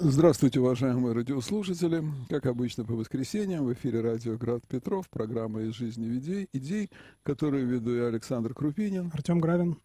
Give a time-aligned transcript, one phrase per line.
[0.00, 2.04] Здравствуйте, уважаемые радиослушатели.
[2.28, 6.88] Как обычно, по воскресеньям в эфире радио «Град Петров», программа «Из жизни идей», идей,
[7.24, 9.10] которую веду я, Александр Крупинин.
[9.12, 9.76] Артем Гравин.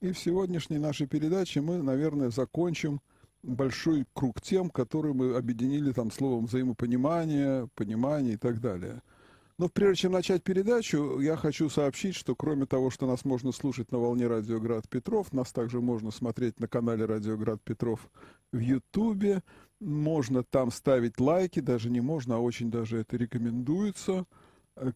[0.00, 3.00] И в сегодняшней нашей передаче мы, наверное, закончим
[3.44, 9.02] большой круг тем, которые мы объединили там словом взаимопонимание, понимание и так далее–
[9.58, 13.92] но прежде чем начать передачу, я хочу сообщить, что кроме того, что нас можно слушать
[13.92, 18.10] на волне Радиоград Петров, нас также можно смотреть на канале Радиоград Петров
[18.52, 19.42] в Ютубе.
[19.80, 24.26] Можно там ставить лайки, даже не можно, а очень даже это рекомендуется.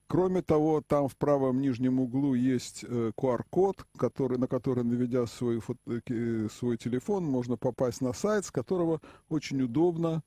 [0.08, 5.60] Кроме того, там в правом нижнем углу есть QR-код, э, который, на который, наведя свой,
[5.86, 10.24] э, свой телефон, можно попасть на сайт, с которого очень удобно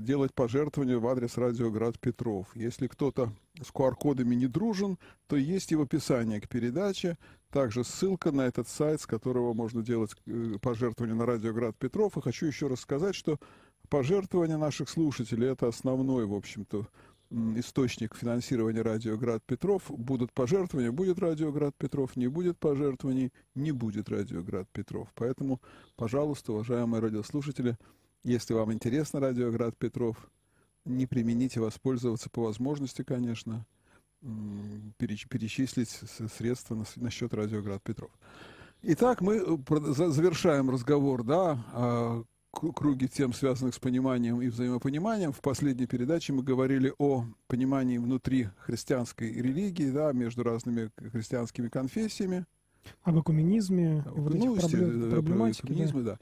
[0.00, 2.46] делать пожертвования в адрес радиоград Петров.
[2.54, 7.18] Если кто-то с QR-кодами не дружен, то есть и в описании к передаче
[7.50, 12.16] также ссылка на этот сайт, с которого можно делать э, пожертвования на радиоград Петров.
[12.16, 13.38] И хочу еще раз сказать, что
[13.88, 16.86] пожертвования наших слушателей– это основной, в общем-то,
[17.30, 19.82] источник финансирования Радиоград Петров.
[19.88, 25.08] Будут пожертвования, будет Радиоград Петров, не будет пожертвований, не будет Радиоград Петров.
[25.14, 25.60] Поэтому,
[25.96, 27.76] пожалуйста, уважаемые радиослушатели,
[28.26, 30.16] если вам интересно радиоград Петров,
[30.84, 33.64] не примените воспользоваться по возможности, конечно,
[34.98, 35.88] перечислить
[36.36, 38.10] средства на, на счет радиоград Петров.
[38.82, 39.56] Итак, мы э,
[40.10, 45.32] завершаем разговор, да, о круге тем, связанных с пониманием и взаимопониманием.
[45.32, 52.46] В последней передаче мы говорили о понимании внутри христианской религии, да, между разными христианскими конфессиями.
[53.02, 55.74] Об экуменизме, ну, вот этих проблем, проблематике.
[55.92, 56.02] Да.
[56.02, 56.18] да.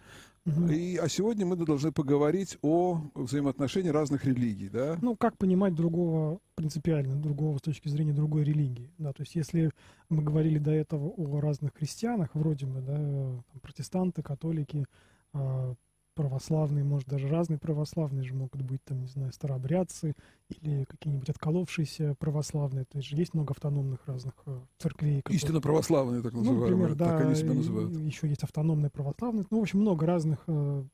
[0.46, 0.66] Угу.
[0.66, 4.98] И, а сегодня мы должны поговорить о взаимоотношении разных религий, да?
[5.00, 9.70] Ну, как понимать другого принципиально, другого с точки зрения другой религии, да, то есть если
[10.10, 14.84] мы говорили до этого о разных христианах, вроде бы, да, там, протестанты, католики,
[15.32, 15.74] а,
[16.14, 20.14] православные, может, даже разные православные же могут быть, там, не знаю, старообрядцы
[20.48, 22.84] или какие-нибудь отколовшиеся православные.
[22.84, 25.18] То есть же есть много автономных разных э, церквей.
[25.18, 25.36] Которые...
[25.36, 26.70] Истинно православные, так называемые.
[26.70, 27.96] Ну, например, да, так они себя называют.
[27.98, 29.44] Еще есть автономные православные.
[29.50, 30.84] Ну, в общем, много разных э,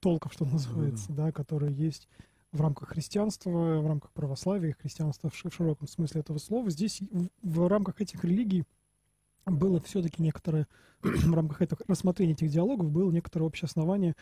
[0.00, 1.24] толков, что называется, да, да.
[1.24, 2.08] да, которые есть
[2.52, 6.70] в рамках христианства, в рамках православия, христианства в широком смысле этого слова.
[6.70, 8.64] Здесь в, в рамках этих религий
[9.46, 10.66] было все-таки некоторое,
[11.02, 14.14] в рамках этого рассмотрения этих диалогов, было некоторое общее основание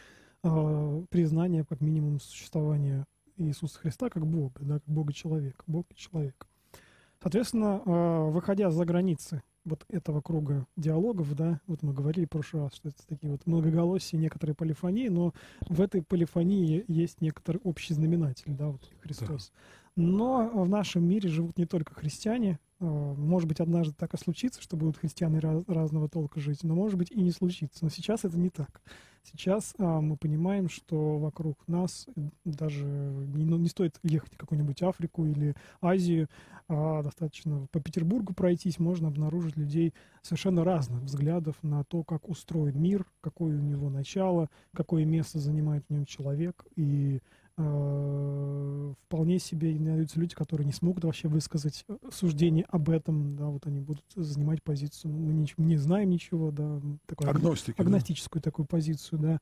[0.43, 3.07] э, признания, как минимум, существования
[3.37, 6.47] Иисуса Христа как Бога, да, как Бога-человека, Бог и человек.
[7.21, 12.65] Соответственно, э, выходя за границы вот этого круга диалогов, да, вот мы говорили в прошлый
[12.65, 17.95] раз, что это такие вот многоголосия, некоторые полифонии, но в этой полифонии есть некоторый общий
[17.95, 19.53] знаменатель, да, вот Христос.
[19.95, 20.03] Да.
[20.03, 24.77] Но в нашем мире живут не только христиане, может быть, однажды так и случится, что
[24.77, 27.85] будут христиане раз, разного толка жить, но может быть и не случится.
[27.85, 28.83] Но сейчас это не так.
[29.25, 32.09] Сейчас а, мы понимаем, что вокруг нас
[32.45, 36.29] даже не, ну, не стоит ехать в какую-нибудь Африку или Азию,
[36.69, 42.83] а достаточно по Петербургу пройтись, можно обнаружить людей совершенно разных взглядов на то, как устроен
[42.83, 47.42] мир, какое у него начало, какое место занимает в нем человек и Э,
[49.13, 53.67] вполне себе найдутся люди, которые не смогут вообще высказать э, суждение об этом, да, вот
[53.67, 58.51] они будут занимать позицию, мы не, не знаем ничего, да, такую Агностики, агностическую да.
[58.51, 59.39] такую позицию, да.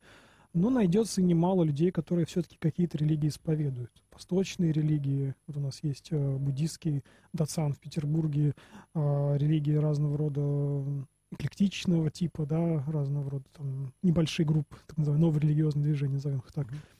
[0.52, 3.92] Но найдется немало людей, которые все-таки какие-то религии исповедуют.
[4.12, 8.54] Восточные религии, вот у нас есть э, буддийский дацан в Петербурге,
[8.92, 15.84] религии разного рода эклектичного типа, да, разного рода там небольшие группы, так называемые новые религиозные
[15.84, 16.66] движения, назовем их так.
[16.66, 16.99] Mm-hmm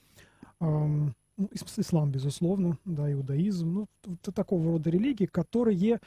[1.77, 5.99] ислам, безусловно, да, иудаизм, ну, такого рода религии, которые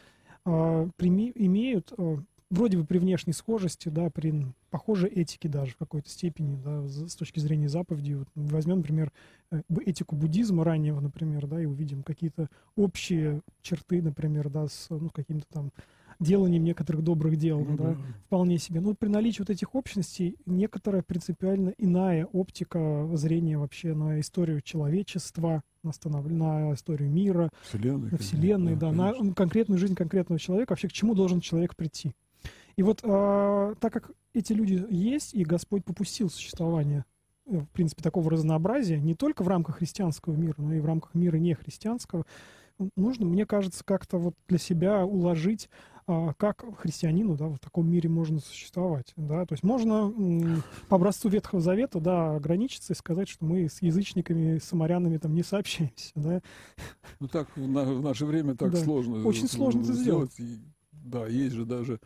[0.45, 2.17] прими, имеют э,
[2.51, 7.15] вроде бы при внешней схожести, да, при похожей этике даже в какой-то степени, да, с
[7.17, 8.17] точки зрения заповедей.
[8.17, 9.13] Вот возьмем, например,
[9.51, 15.11] э, этику буддизма раннего, например, да, и увидим какие-то общие черты, например, да, с ну,
[15.11, 15.73] каким-то там
[16.21, 17.77] деланием некоторых добрых дел, mm-hmm.
[17.77, 17.97] да,
[18.27, 18.81] вполне себе.
[18.81, 25.63] Но при наличии вот этих общностей некоторая принципиально иная оптика зрения вообще на историю человечества,
[25.83, 26.27] на, станов...
[26.31, 30.93] на историю мира, Вселенной, на Вселенной, да, да на конкретную жизнь конкретного человека, вообще к
[30.93, 32.13] чему должен человек прийти.
[32.77, 37.05] И вот э, так как эти люди есть, и Господь попустил существование
[37.47, 41.15] э, в принципе, такого разнообразия, не только в рамках христианского мира, но и в рамках
[41.15, 42.25] мира нехристианского,
[42.97, 48.09] нужно, мне кажется, как-то вот для себя уложить а, как христианину да, в таком мире
[48.09, 49.13] можно существовать.
[49.17, 49.47] Да?
[49.47, 50.13] То есть можно
[50.89, 55.35] по образцу Ветхого Завета да, ограничиться и сказать, что мы с язычниками, с самарянами там
[55.35, 56.13] не сообщаемся.
[56.15, 56.43] Да?
[57.21, 58.79] Ну так в, на, в наше время так да.
[58.79, 59.25] сложно.
[59.25, 60.33] Очень сложно это сделать.
[60.33, 60.61] сделать.
[60.93, 62.01] да, есть же даже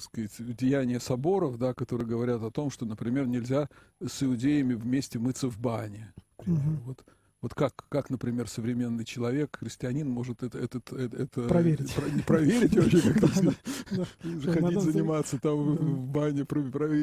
[0.00, 3.68] сказать, деяния соборов, да, которые говорят о том, что, например, нельзя
[4.00, 6.12] с иудеями вместе мыться в бане.
[6.46, 6.60] Угу.
[6.84, 7.04] Вот
[7.42, 12.22] вот как, как, например, современный человек, христианин, может это, это, это, это проверить, про, не
[12.22, 13.00] проверить вообще,
[14.44, 16.46] как ходить заниматься там в бане,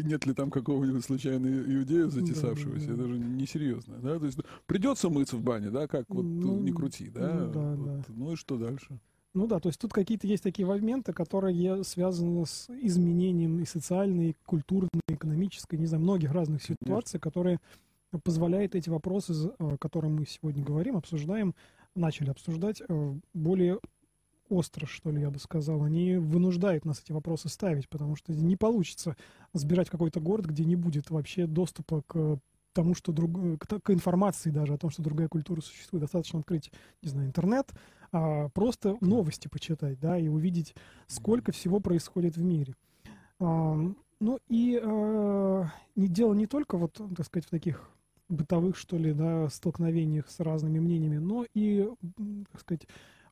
[0.03, 5.36] нет ли там какого-нибудь случайного иудея затесавшегося, это же несерьезно, да, то есть придется мыться
[5.36, 8.97] в бане, да, как вот ну, не крути, да, ну, ну и что дальше?
[9.33, 14.31] Ну да, то есть тут какие-то есть такие моменты, которые связаны с изменением и социальной,
[14.31, 17.59] и культурной, и экономической, не знаю, многих разных ситуаций, которые
[18.24, 21.56] позволяет эти вопросы, о которых мы сегодня говорим, обсуждаем,
[21.96, 23.80] начали обсуждать э, более
[24.50, 25.84] остро, что ли, я бы сказал.
[25.84, 29.16] Они вынуждают нас эти вопросы ставить, потому что не получится
[29.54, 32.40] сбирать какой-то город, где не будет вообще доступа к
[32.74, 33.60] тому, что друг...
[33.60, 36.02] к, к информации даже о том, что другая культура существует.
[36.02, 36.72] Достаточно открыть,
[37.02, 37.72] не знаю, интернет,
[38.12, 40.76] а просто новости почитать, да, и увидеть,
[41.08, 42.76] сколько всего происходит в мире.
[43.40, 43.78] А,
[44.20, 45.64] ну и э,
[45.96, 47.90] не дело не только вот, так сказать, в таких
[48.30, 51.90] бытовых, что ли, да, столкновениях с разными мнениями, но и,
[52.52, 52.88] так сказать,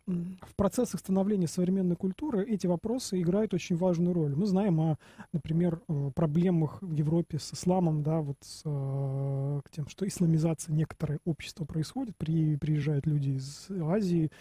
[0.08, 4.36] в процессах становления современной культуры эти вопросы играют очень важную роль.
[4.36, 4.98] Мы знаем о,
[5.34, 11.20] например, э, проблемах в Европе с исламом, да, вот с э, тем, что исламизация некоторое
[11.26, 14.32] общества происходит, при, приезжают люди из Азии,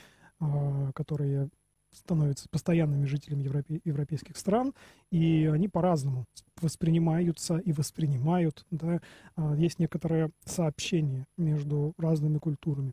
[0.40, 1.50] э, которые
[1.96, 4.74] становятся постоянными жителями европе, европейских стран,
[5.10, 6.26] и они по-разному
[6.60, 8.64] воспринимаются и воспринимают.
[8.70, 9.00] Да,
[9.36, 12.92] а, есть некоторое сообщение между разными культурами.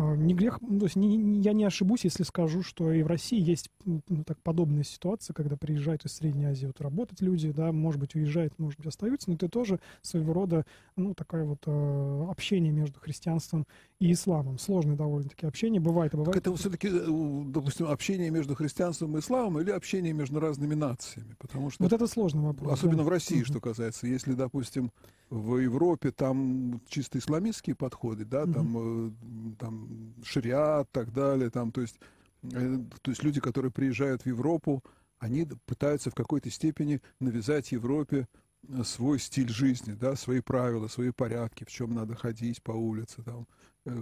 [0.00, 3.02] А, не грех, ну, то есть не, не, я не ошибусь, если скажу, что и
[3.02, 7.50] в России есть ну, так подобная ситуация, когда приезжают из Средней Азии вот, работать люди,
[7.50, 10.64] да, может быть, уезжают, может быть, остаются, но это тоже своего рода,
[10.96, 13.66] ну, такое вот э, общение между христианством
[13.98, 14.58] и исламом.
[14.58, 16.34] Сложное довольно-таки общение, бывает и бывает.
[16.34, 21.34] Так это все-таки, э, допустим, общение между христианством и исламом или общение между разными нациями?
[21.38, 21.82] Потому что...
[21.82, 22.72] Вот это сложный вопрос.
[22.72, 23.04] Особенно да.
[23.04, 24.06] в России, что касается.
[24.06, 24.92] Если, допустим,
[25.30, 28.52] в Европе там чисто исламистские подходы, да, угу.
[28.52, 31.98] там, э, там шариат так далее, там, то есть,
[32.42, 34.82] э, то есть люди, которые приезжают в Европу,
[35.18, 38.26] они пытаются в какой-то степени навязать Европе
[38.68, 43.22] э, свой стиль жизни, да, свои правила, свои порядки, в чем надо ходить по улице,
[43.22, 43.46] там,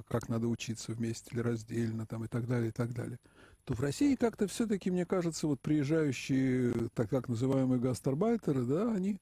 [0.09, 3.19] как надо учиться вместе или раздельно, там, и так далее, и так далее.
[3.65, 9.19] То в России как-то все-таки, мне кажется, вот приезжающие, так, так называемые гастарбайтеры, да, они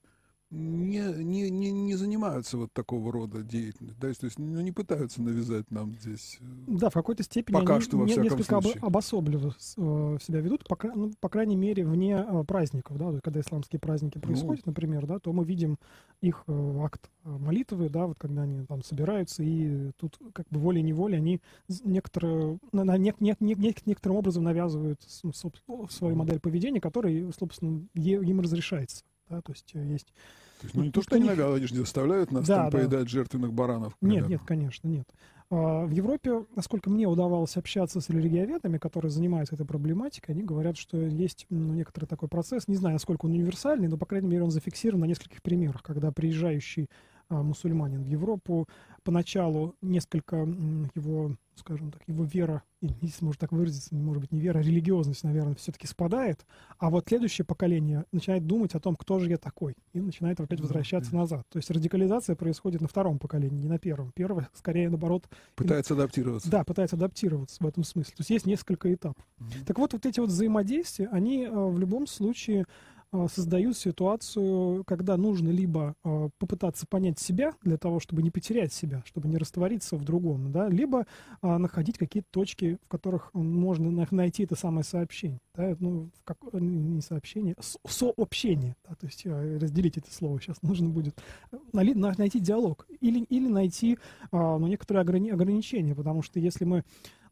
[0.50, 5.20] не, не, не, не занимаются вот такого рода деятельностью, да, то есть ну, не пытаются
[5.20, 6.38] навязать нам здесь.
[6.40, 8.80] Э, да, в какой-то степени пока они что, во не, несколько случае.
[8.80, 13.80] обособленно э, себя ведут, по, ну, по крайней мере, вне э, праздников, да, когда исламские
[13.80, 15.78] праздники происходят, ну, например, да, то мы видим
[16.20, 21.16] их э, акт молитвы, да, вот когда они там собираются, и тут как бы волей-неволей
[21.16, 21.40] они
[21.82, 28.40] некоторые, на, на, не, не, не, некоторым образом навязывают свою модель поведения, которая, собственно, им
[28.40, 29.02] разрешается.
[29.28, 30.06] Да, то есть э, есть...
[30.60, 32.78] То есть, ну, не то, что они же не заставляют нас да, там да.
[32.78, 33.94] поедать жертвенных баранов.
[34.00, 35.06] Нет, нет, конечно, нет.
[35.50, 40.76] А, в Европе, насколько мне удавалось общаться с религиоведами, которые занимаются этой проблематикой, они говорят,
[40.76, 44.42] что есть ну, некоторый такой процесс, не знаю, насколько он универсальный, но, по крайней мере,
[44.42, 46.88] он зафиксирован на нескольких примерах, когда приезжающий
[47.28, 48.68] мусульманин в Европу.
[49.02, 50.36] Поначалу несколько
[50.94, 55.22] его, скажем так, его вера, если можно так выразиться, может быть, не вера, а религиозность,
[55.22, 56.44] наверное, все-таки спадает,
[56.78, 60.60] а вот следующее поколение начинает думать о том, кто же я такой, и начинает опять
[60.60, 61.18] возвращаться mm-hmm.
[61.18, 61.42] назад.
[61.50, 64.12] То есть радикализация происходит на втором поколении, не на первом.
[64.14, 65.28] Первое, скорее, наоборот...
[65.54, 65.96] Пытается и...
[65.96, 66.50] адаптироваться.
[66.50, 68.14] Да, пытается адаптироваться в этом смысле.
[68.16, 69.24] То есть есть несколько этапов.
[69.38, 69.64] Mm-hmm.
[69.66, 72.95] Так вот, вот эти вот взаимодействия, они э, в любом случае а,
[73.28, 79.02] создают ситуацию, когда нужно либо а, попытаться понять себя для того, чтобы не потерять себя,
[79.06, 81.06] чтобы не раствориться в другом, да, либо
[81.42, 86.38] а, находить какие-то точки, в которых можно найти это самое сообщение, да, ну, в как,
[86.54, 87.54] не сообщение,
[87.86, 91.18] сообщение, да, то есть разделить это слово сейчас нужно будет,
[91.72, 93.98] найти диалог или, или найти
[94.32, 96.84] ну, некоторые ограни ограничения, потому что если мы,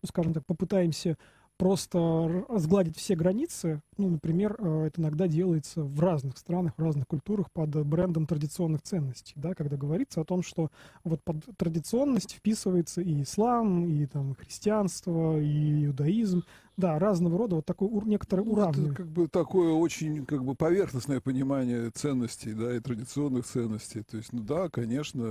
[0.03, 1.17] ну, скажем так, попытаемся
[1.56, 3.80] просто сгладить все границы.
[3.96, 8.82] Ну, например, э, это иногда делается в разных странах, в разных культурах под брендом традиционных
[8.82, 10.70] ценностей, да, когда говорится о том, что
[11.04, 16.42] вот под традиционность вписывается и ислам, и там христианство, и иудаизм,
[16.76, 18.92] да, разного рода вот такой некоторый уравнивание.
[18.92, 24.02] Это как бы такое очень как бы поверхностное понимание ценностей, да, и традиционных ценностей.
[24.02, 25.23] То есть, ну да, конечно,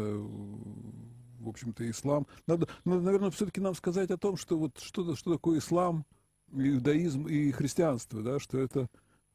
[1.43, 2.27] в общем-то, ислам.
[2.47, 6.05] Надо, надо наверное, все-таки нам сказать о том, что вот что, что такое ислам,
[6.51, 8.87] иудаизм и христианство, да, что это,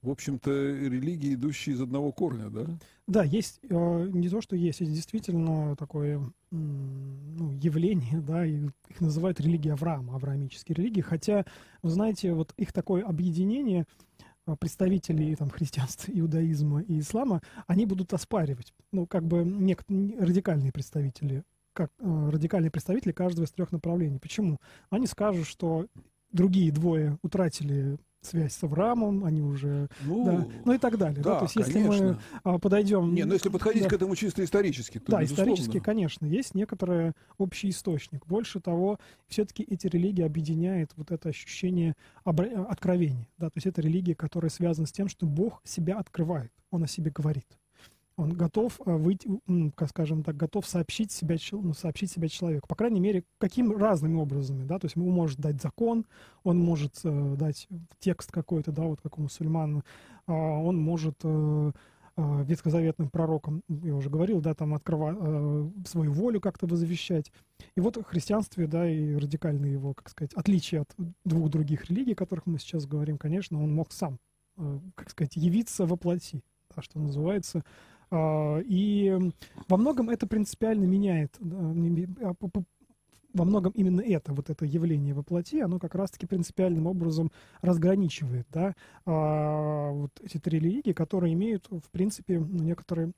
[0.03, 2.67] в общем-то, религии, идущие из одного корня, да?
[3.07, 9.41] Да, есть, э, не то, что есть, есть действительно такое ну, явление, да, их называют
[9.41, 11.45] религия Авраама, авраамические религии, хотя,
[11.83, 13.87] вы знаете, вот их такое объединение,
[14.57, 18.73] представители там, христианства, иудаизма и ислама, они будут оспаривать.
[18.93, 21.45] Ну, как бы некоторые радикальные представители,
[21.79, 24.19] как э, радикальные представители каждого из трех направлений.
[24.19, 24.59] Почему?
[24.91, 25.87] Они скажут, что
[26.33, 31.23] другие двое утратили связь с Авраамом, они уже, ну, да, ну и так далее.
[31.23, 31.39] Да, да?
[31.39, 33.15] То есть если мы а, подойдем...
[33.15, 35.53] Не, ну если подходить да, к этому чисто исторически, то Да, безусловно.
[35.53, 38.27] исторически, конечно, есть некоторый общий источник.
[38.27, 41.95] Больше того, все-таки эти религии объединяют вот это ощущение
[42.25, 43.29] откровения.
[43.39, 43.51] Да?
[43.51, 47.13] То есть это религия, которая связана с тем, что Бог себя открывает, Он о себе
[47.13, 47.47] говорит
[48.19, 49.31] он готов э, выйти,
[49.87, 52.67] скажем так, готов сообщить себя, ну, сообщить себя человеку.
[52.67, 56.05] По крайней мере, каким разными образами, да, то есть он может дать закон,
[56.43, 57.69] он может э, дать
[58.01, 61.73] текст какой-то, да, вот как у мусульман, э, он может э,
[62.17, 67.31] э, ветхозаветным пророкам, я уже говорил, да, там открывать э, свою волю как-то возвещать.
[67.77, 70.93] И вот в христианстве, да, и радикальные его, как сказать, отличие от
[71.25, 74.19] двух других религий, о которых мы сейчас говорим, конечно, он мог сам,
[74.57, 76.43] э, как сказать, явиться во плоти,
[76.75, 77.63] да, что называется, а,
[78.11, 79.19] и
[79.69, 82.35] во многом это принципиально меняет, а,
[83.35, 88.47] во многом именно это, вот это явление во плоти, оно как раз-таки принципиальным образом разграничивает,
[88.51, 88.75] да,
[89.07, 93.13] а, вот эти три религии, которые имеют, в принципе, ну, некоторые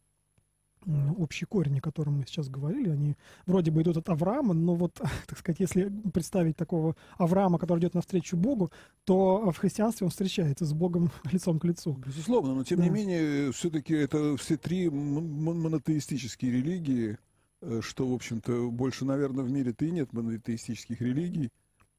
[1.18, 4.94] общий корень, о котором мы сейчас говорили, они вроде бы идут от Авраама, но вот,
[5.26, 8.70] так сказать, если представить такого Авраама, который идет навстречу Богу,
[9.04, 11.98] то в христианстве он встречается с Богом лицом к лицу.
[12.06, 12.84] Безусловно, но тем да.
[12.84, 17.18] не менее, все-таки это все три монотеистические религии,
[17.62, 21.50] э, что, в общем-то, больше, наверное, в мире-то и нет монотеистических религий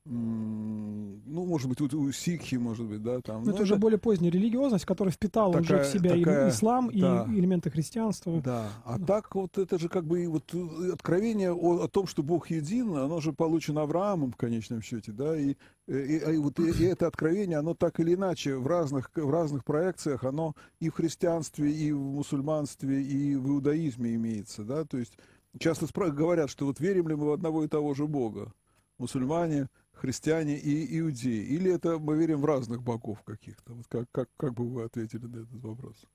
[0.03, 3.41] ну, может быть, у, у сикхи, может быть, да, там.
[3.41, 6.47] Но ну, это, это уже более поздняя религиозность, которая впитала такая, уже в себя такая,
[6.47, 8.41] и ислам, да, и элементы христианства.
[8.41, 9.05] Да, а да.
[9.05, 12.95] так вот это же как бы вот э, откровение о, о том, что Бог един,
[12.97, 15.55] оно же получено Авраамом в конечном счете, да, и,
[15.87, 19.29] и, и, и вот и, и это откровение, оно так или иначе в разных, в
[19.29, 24.97] разных проекциях, оно и в христианстве, и в мусульманстве, и в иудаизме имеется, да, то
[24.97, 25.13] есть
[25.59, 28.51] часто говорят, что вот верим ли мы в одного и того же Бога,
[28.97, 29.67] мусульмане,
[30.01, 31.43] христиане и иудеи?
[31.45, 33.73] Или это мы верим в разных богов каких-то?
[33.73, 36.07] Вот как, как, как бы вы ответили на этот вопрос?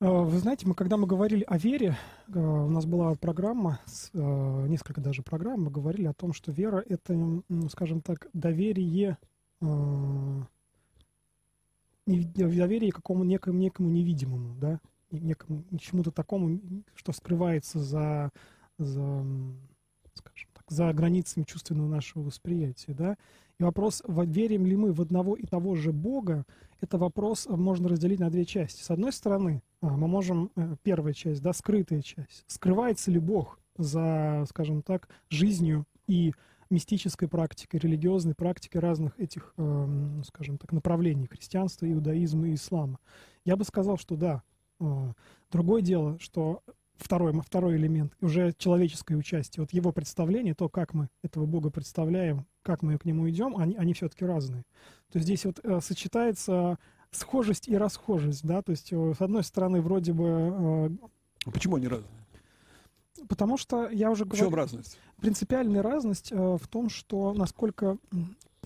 [0.00, 1.98] А, вы знаете, мы когда мы говорили о вере,
[2.34, 3.80] а, у нас была программа,
[4.14, 9.18] а, несколько даже программ, мы говорили о том, что вера— это, скажем так, доверие,
[12.06, 14.80] доверие какому некому, некому невидимому, да,
[15.10, 16.60] некому, чему-то такому,
[16.94, 18.30] что скрывается за,
[18.78, 19.22] за
[20.14, 23.16] скажем за границами чувственного нашего восприятия, да.
[23.58, 26.46] И вопрос, верим ли мы в одного и того же Бога,
[26.80, 28.82] это вопрос э, можно разделить на две части.
[28.82, 33.58] С одной стороны, а, мы можем, э, первая часть, да, скрытая часть, скрывается ли Бог
[33.76, 36.32] за, скажем так, жизнью и
[36.70, 43.00] мистической практикой, религиозной практикой разных этих, эм, скажем так, направлений христианства, иудаизма и ислама.
[43.44, 44.42] Я бы сказал, что да.
[44.78, 45.12] Э,
[45.50, 46.62] другое дело, что
[47.02, 52.46] второй, второй элемент, уже человеческое участие, вот его представление, то, как мы этого Бога представляем,
[52.62, 54.62] как мы к нему идем, они, они все-таки разные.
[55.10, 56.78] То есть здесь вот э, сочетается
[57.10, 60.90] схожесть и расхожесть, да, то есть э, с одной стороны вроде бы...
[61.46, 62.10] Э, почему они разные?
[63.28, 64.46] Потому что я уже говорил...
[64.46, 64.98] В чем разность?
[65.16, 67.98] Принципиальная разность э, в том, что насколько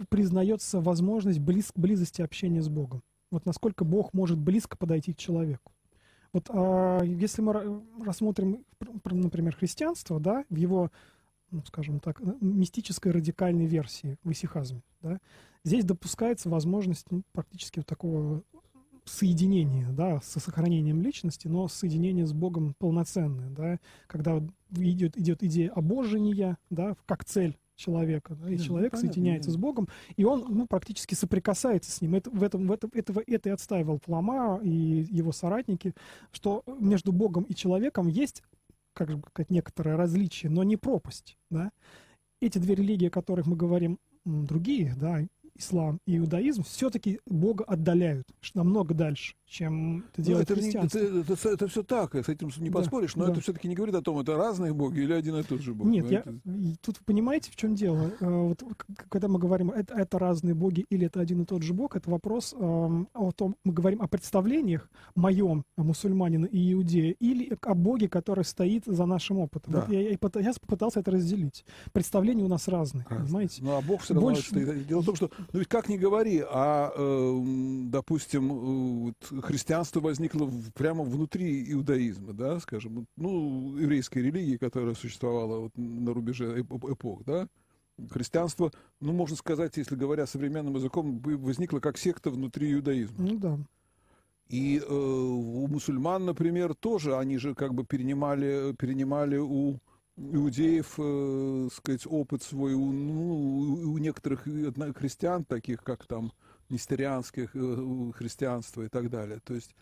[0.08, 3.02] признается возможность близ, близости общения с Богом.
[3.30, 5.73] Вот насколько Бог может близко подойти к человеку.
[6.34, 8.64] Вот а, если мы рассмотрим,
[9.04, 10.90] например, христианство, да, в его,
[11.52, 15.20] ну, скажем так, мистической радикальной версии в исихазме, да,
[15.62, 18.42] здесь допускается возможность ну, практически вот такого
[19.04, 25.70] соединения, да, со сохранением личности, но соединение с Богом полноценное, да, когда идет, идет идея
[25.70, 29.54] обожения, да, как цель человека, да, и да, человек понятно, соединяется да.
[29.54, 32.14] с Богом, и он ну, практически соприкасается с ним.
[32.14, 35.94] Это, в этом, в этом, этого, это и отстаивал Флама и его соратники,
[36.32, 38.42] что между Богом и человеком есть
[38.94, 41.36] как же сказать, некоторое различие, но не пропасть.
[41.50, 41.70] Да?
[42.40, 45.20] Эти две религии, о которых мы говорим, другие, да,
[45.56, 50.98] ислам и иудаизм все-таки Бога отдаляют намного дальше, чем это ну, делает это, христианство.
[50.98, 53.32] Это, это, это, все так, с этим не поспоришь, но да.
[53.32, 55.86] это все-таки не говорит о том, это разные боги или один и тот же бог.
[55.86, 56.22] Нет, я,
[56.82, 58.10] тут вы понимаете, в чем дело?
[58.20, 58.62] Э, вот,
[59.08, 62.10] когда мы говорим, это, это разные боги или это один и тот же бог, это
[62.10, 68.08] вопрос э, о том, мы говорим о представлениях моем, мусульманина и иудея, или о боге,
[68.08, 69.72] который стоит за нашим опытом.
[69.72, 69.80] Да.
[69.82, 71.64] Вот я, я, я попытался это разделить.
[71.92, 73.26] Представления у нас разные, разные.
[73.26, 73.62] понимаете?
[73.62, 74.48] Ну, а бог все равно Больше...
[74.48, 74.86] стоит.
[74.88, 77.40] Дело в том, что ну ведь как ни говори, а, э,
[77.90, 85.72] допустим, э, христианство возникло прямо внутри иудаизма, да, скажем, ну, еврейской религии, которая существовала вот
[85.76, 87.48] на рубеже эпох, да,
[88.10, 93.16] христианство, ну, можно сказать, если говоря современным языком, возникло как секта внутри иудаизма.
[93.18, 93.58] Ну да.
[94.48, 99.78] И э, у мусульман, например, тоже они же как бы перенимали, перенимали у
[100.16, 106.32] иудеев, э, сказать, опыт свой, у, ну, у некоторых христиан, таких как там
[106.68, 109.40] нестерианских э, христианства и так далее.
[109.40, 109.74] То есть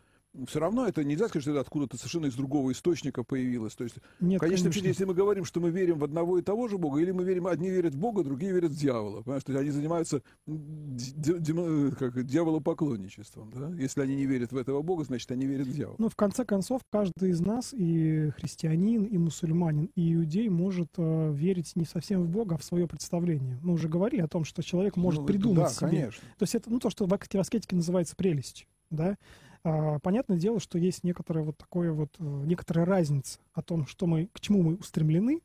[0.47, 3.75] все равно это нельзя сказать, что это откуда-то совершенно из другого источника появилось.
[3.75, 6.69] То есть, Нет, конечно, конечно, если мы говорим, что мы верим в одного и того
[6.69, 9.23] же Бога, или мы верим, одни верят в Бога, другие верят в дьявола.
[9.23, 10.23] Понимаешь, то есть они занимаются
[11.99, 13.53] как, дьяволопоклонничеством.
[13.55, 13.69] Да?
[13.77, 15.97] Если они не верят в этого Бога, значит, они верят в дьявола.
[15.99, 21.33] Ну, в конце концов, каждый из нас, и христианин, и мусульманин, и иудей, может э,
[21.33, 23.59] верить не совсем в Бога, а в свое представление.
[23.63, 25.89] Мы уже говорили о том, что человек может ну, придумать да, себе.
[25.89, 26.23] Конечно.
[26.39, 28.67] То есть это ну, то, что в аскетике называется прелестью.
[28.91, 29.17] Да?
[29.65, 34.07] А, понятное дело, что есть некоторая вот такое вот, э, некоторая разница о том, что
[34.07, 35.41] мы, к чему мы устремлены.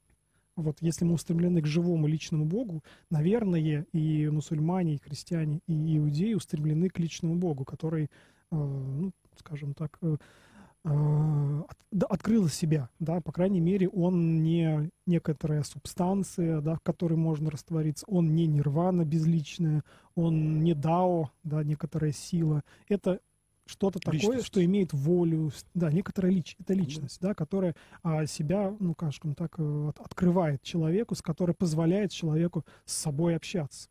[0.55, 6.33] Вот если мы устремлены к живому личному Богу, наверное, и мусульмане, и христиане, и иудеи
[6.33, 8.07] устремлены к личному Богу, который, э,
[8.51, 10.17] ну, скажем так, э,
[12.09, 18.05] открыл себя, да, по крайней мере, он не некоторая субстанция, да, в которой можно раствориться,
[18.07, 19.83] он не нирвана безличная,
[20.15, 22.63] он не дао, да, некоторая сила.
[22.87, 23.19] Это
[23.67, 28.93] что-то такое, что имеет волю, да, некоторая лич, это личность, да, которая а, себя, ну,
[28.93, 33.89] скажем так, э, от, открывает человеку, с которой позволяет человеку с собой общаться.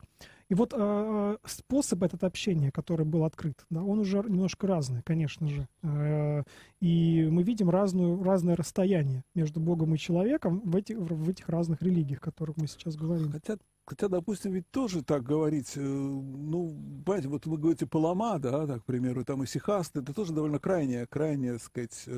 [0.49, 5.47] И вот э, способ этот общения, который был открыт, да, он уже немножко разный, конечно
[5.47, 5.67] же.
[5.83, 6.43] Э,
[6.79, 11.81] и мы видим разную, разное расстояние между Богом и человеком в этих, в этих разных
[11.81, 13.31] религиях, о которых мы сейчас говорим.
[13.31, 13.57] Хотя,
[13.87, 18.83] хотя, допустим, ведь тоже так говорить, э, ну, понимаете, вот вы говорите Палама, да, так,
[18.83, 22.11] к примеру, там и Сихаст, это тоже довольно крайнее, крайнее, так сказать, э,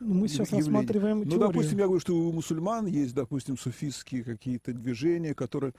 [0.00, 0.72] ну, мы сейчас явление.
[0.72, 1.40] рассматриваем теорию.
[1.40, 5.72] Ну, допустим, я говорю, что у мусульман есть, допустим, суфистские какие-то движения, которые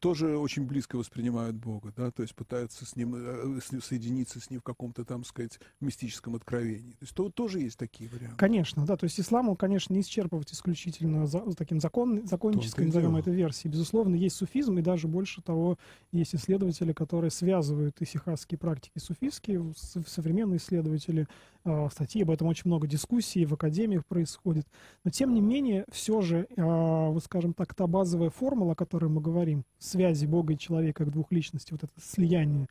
[0.00, 4.40] тоже очень близко воспринимают Бога, да, то есть пытаются с ним, э, с ним соединиться
[4.40, 6.92] с ним в каком-то там, сказать, мистическом откровении.
[6.92, 8.36] То есть то, тоже есть такие варианты.
[8.36, 13.16] Конечно, да, то есть ислам, он, конечно, не исчерпывать исключительно за, таким закон, законнической, назовем
[13.16, 13.72] это версией.
[13.72, 15.78] Безусловно, есть суфизм, и даже больше того,
[16.12, 19.72] есть исследователи, которые связывают исихасские практики суфистские,
[20.06, 21.26] современные исследователи,
[21.64, 24.66] э, статьи об этом очень много дискуссий в академиях происходит.
[25.04, 29.08] Но, тем не менее, все же, э, вот, скажем так, та базовая формула, о которой
[29.08, 32.68] мы говорим, связи Бога и человека как двух личностей, вот это слияние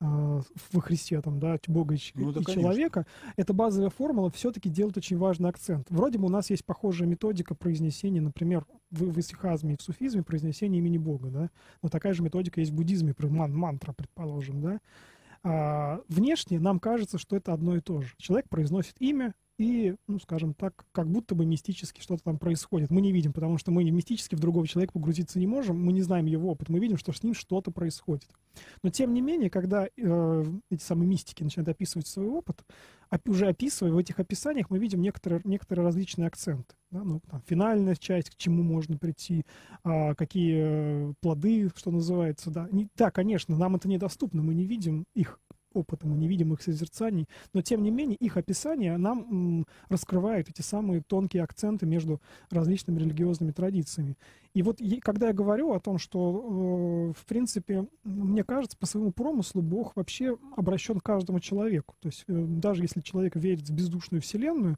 [0.00, 0.40] э,
[0.72, 4.96] во Христе, там, да, Бога и, ну, да, и человека, эта базовая формула все-таки делает
[4.96, 5.86] очень важный акцент.
[5.90, 10.22] Вроде бы у нас есть похожая методика произнесения, например, в, в исихазме и в суфизме
[10.22, 11.50] произнесения имени Бога, да,
[11.82, 14.80] но такая же методика есть в буддизме, ман, мантра, предположим, да.
[15.42, 18.12] А, внешне нам кажется, что это одно и то же.
[18.18, 22.88] Человек произносит имя, и, ну, скажем так, как будто бы мистически что-то там происходит.
[22.88, 26.00] Мы не видим, потому что мы мистически в другого человека погрузиться не можем, мы не
[26.00, 28.30] знаем его опыт, мы видим, что с ним что-то происходит.
[28.82, 32.64] Но, тем не менее, когда э, эти самые мистики начинают описывать свой опыт,
[33.10, 36.74] оп- уже описывая, в этих описаниях мы видим некоторые, некоторые различные акценты.
[36.90, 37.04] Да?
[37.04, 39.44] Ну, там, финальная часть, к чему можно прийти,
[39.84, 42.50] а, какие э, плоды, что называется.
[42.50, 42.66] Да?
[42.72, 45.38] Не, да, конечно, нам это недоступно, мы не видим их
[45.72, 50.62] опыта, мы не видим их созерцаний, но тем не менее их описание нам раскрывает эти
[50.62, 54.16] самые тонкие акценты между различными религиозными традициями.
[54.52, 59.12] И вот когда я говорю о том, что, э, в принципе, мне кажется, по своему
[59.12, 61.94] промыслу Бог вообще обращен к каждому человеку.
[62.00, 64.76] То есть э, даже если человек верит в бездушную вселенную,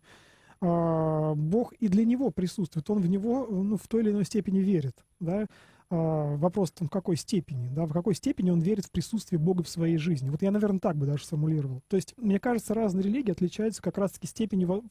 [0.61, 4.59] э, Бог и для него присутствует, он в него ну, в той или иной степени
[4.59, 5.05] верит.
[5.21, 5.47] Да?
[5.95, 9.69] А, вопрос в какой степени, да, в какой степени он верит в присутствие Бога в
[9.69, 10.31] своей жизни.
[10.31, 11.83] Вот я, наверное, так бы даже сформулировал.
[11.89, 14.85] То есть, мне кажется, разные религии отличаются как раз-таки степенью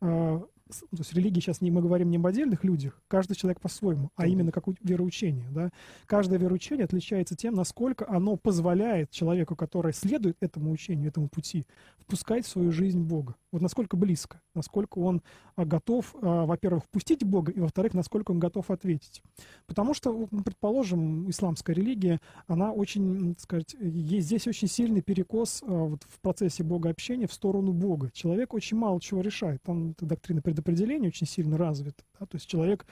[0.00, 0.42] а,
[0.80, 4.26] то есть религии сейчас не мы говорим не об отдельных людях, каждый человек по-своему, а
[4.26, 5.48] именно как вероучение.
[5.50, 5.70] Да?
[6.06, 11.66] Каждое вероучение отличается тем, насколько оно позволяет человеку, который следует этому учению, этому пути,
[12.02, 13.36] впускать в свою жизнь Бога.
[13.52, 15.22] Вот насколько близко, насколько он
[15.56, 19.22] а, готов, а, во-первых, впустить Бога, и, во-вторых, насколько он готов ответить.
[19.66, 25.66] Потому что, предположим, исламская религия, она очень, так сказать, есть здесь очень сильный перекос а,
[25.66, 28.10] вот, в процессе богообщения в сторону Бога.
[28.12, 29.62] Человек очень мало чего решает.
[29.62, 30.61] Там доктрина предопределения
[31.08, 32.02] очень сильно развита.
[32.18, 32.26] Да?
[32.26, 32.86] То есть человек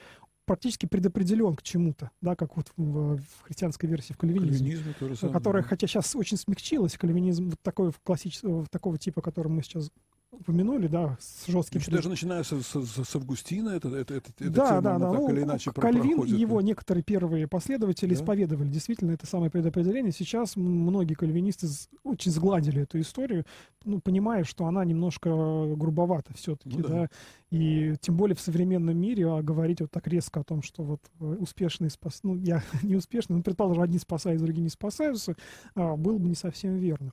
[0.45, 4.93] практически предопределен к чему-то, да, как вот в, в христианской версии в кальвинизме,
[5.31, 9.91] которая, хотя сейчас очень смягчилась, кальвинизм вот такой классического, такого типа, о котором мы сейчас
[10.31, 11.81] упомянули, да, с жестким...
[11.89, 15.11] Даже начиная с, с, с Августина, это, это, это, эта да, тема, да, да.
[15.11, 16.37] так ну, или иначе Кальвин проходит.
[16.37, 18.15] и его некоторые первые последователи да?
[18.15, 20.11] исповедовали действительно это самое предопределение.
[20.11, 21.67] Сейчас многие кальвинисты
[22.03, 23.45] очень сгладили эту историю,
[23.83, 25.29] ну, понимая, что она немножко
[25.75, 26.89] грубовата все-таки, ну, да.
[26.89, 27.09] да.
[27.51, 31.01] И тем более в современном мире а говорить вот так резко о том, что вот
[31.19, 32.21] э, успешные спас...
[32.23, 35.35] ну, я не успешный, но предположим, одни спасаются, другие не спасаются,
[35.75, 37.11] а, было бы не совсем верно.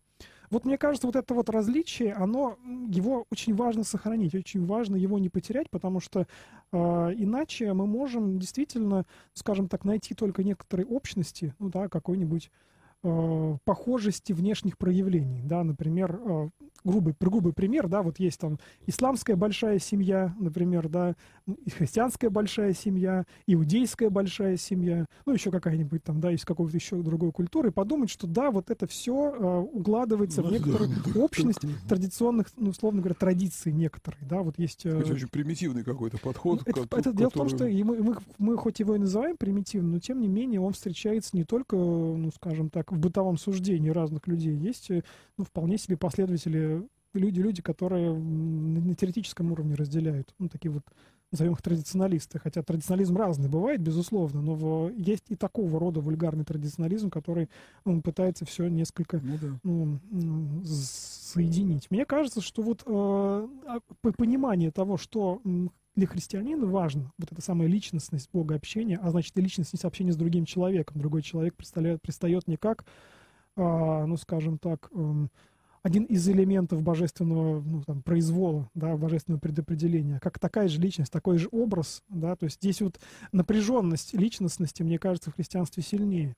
[0.50, 2.56] Вот мне кажется, вот это вот различие, оно,
[2.88, 6.26] его очень важно сохранить, очень важно его не потерять, потому что
[6.72, 12.50] э, иначе мы можем действительно, скажем так, найти только некоторые общности, ну да, какой-нибудь
[13.02, 16.48] э, похожести внешних проявлений, да, например, э,
[16.84, 21.14] грубый, грубый пример, да, вот есть там исламская большая семья, например, да,
[21.76, 27.32] христианская большая семья, иудейская большая семья, ну, еще какая-нибудь там, да, из какой-то еще другой
[27.32, 31.60] культуры, и подумать, что да, вот это все э, укладывается ну, в некоторую да, общность
[31.88, 34.86] традиционных, ну, условно говоря, традиций некоторых, да, вот есть...
[34.86, 36.62] Э, это очень примитивный какой-то подход.
[36.64, 37.00] Ну, это, который...
[37.00, 40.00] это дело в том, что и мы, мы, мы хоть его и называем примитивным, но
[40.00, 44.54] тем не менее он встречается не только, ну, скажем так, в бытовом суждении разных людей,
[44.54, 45.02] есть, э,
[45.36, 50.82] ну, вполне себе последователи люди, люди, которые на теоретическом уровне разделяют, ну, такие вот,
[51.30, 56.44] назовем их традиционалисты, хотя традиционализм разный бывает, безусловно, но в, есть и такого рода вульгарный
[56.44, 57.48] традиционализм, который
[57.84, 59.58] он пытается все несколько ну, да.
[59.62, 59.98] ну,
[61.28, 61.90] соединить.
[61.90, 63.80] Мне кажется, что вот э, а,
[64.16, 65.40] понимание того, что
[65.94, 70.44] для христианина важно вот эта самая личностность богообщения, а значит и личностность общения с другим
[70.44, 71.00] человеком.
[71.00, 72.84] Другой человек представляет, предстает не как,
[73.56, 75.26] э, ну, скажем так, э,
[75.82, 81.38] один из элементов божественного ну, там, произвола, да, божественного предопределения, как такая же личность, такой
[81.38, 82.98] же образ, да, то есть здесь вот
[83.32, 86.34] напряженность личностности, мне кажется, в христианстве сильнее.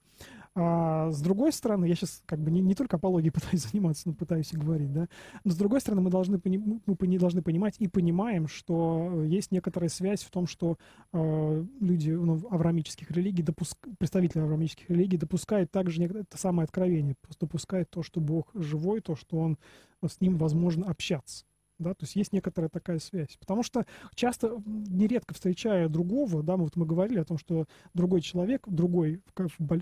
[0.56, 4.14] А с другой стороны, я сейчас как бы не, не только апологией пытаюсь заниматься, но
[4.14, 5.08] пытаюсь и говорить, да,
[5.44, 10.22] но с другой стороны, мы должны, мы должны понимать и понимаем, что есть некоторая связь
[10.22, 10.76] в том, что
[11.12, 17.90] э, люди ну, авраамических религий, допуск, представители авраамических религий допускают также это самое откровение, допускают
[17.90, 19.58] то, что Бог живой, то, что Он
[20.04, 21.44] с Ним возможно общаться
[21.80, 23.36] да, то есть есть некоторая такая связь.
[23.38, 28.62] Потому что часто, нередко встречая другого, да, вот мы говорили о том, что другой человек,
[28.66, 29.80] другой, в, в,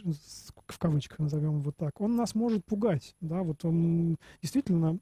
[0.67, 4.99] в кавычках назовем вот так, он нас может пугать, да, вот он действительно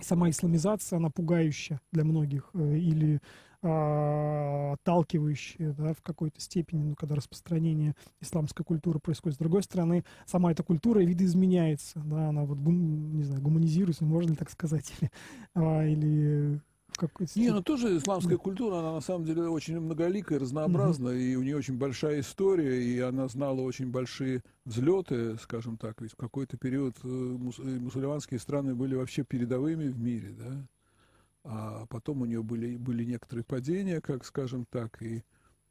[0.00, 3.20] сама исламизация, она пугающая для многих, э, или
[3.66, 9.36] а, отталкивающая да, в какой-то степени, ну, когда распространение исламской культуры происходит.
[9.36, 14.36] С другой стороны, сама эта культура видоизменяется, да, она вот, не знаю, гуманизируется, можно ли
[14.36, 15.10] так сказать, или,
[15.54, 16.60] а, или
[16.94, 17.38] какой-то...
[17.40, 21.32] Не, ну тоже исламская культура, она на самом деле очень многоликая, разнообразна, mm-hmm.
[21.32, 26.12] и у нее очень большая история, и она знала очень большие взлеты, скажем так, ведь
[26.12, 30.66] в какой-то период э, мус- э, мусульманские страны были вообще передовыми в мире, да,
[31.44, 35.22] а потом у нее были, были некоторые падения, как скажем так, и,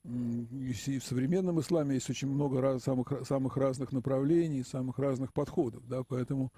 [0.04, 5.86] и в современном исламе есть очень много раз, самых, самых разных направлений, самых разных подходов,
[5.88, 6.54] да, поэтому,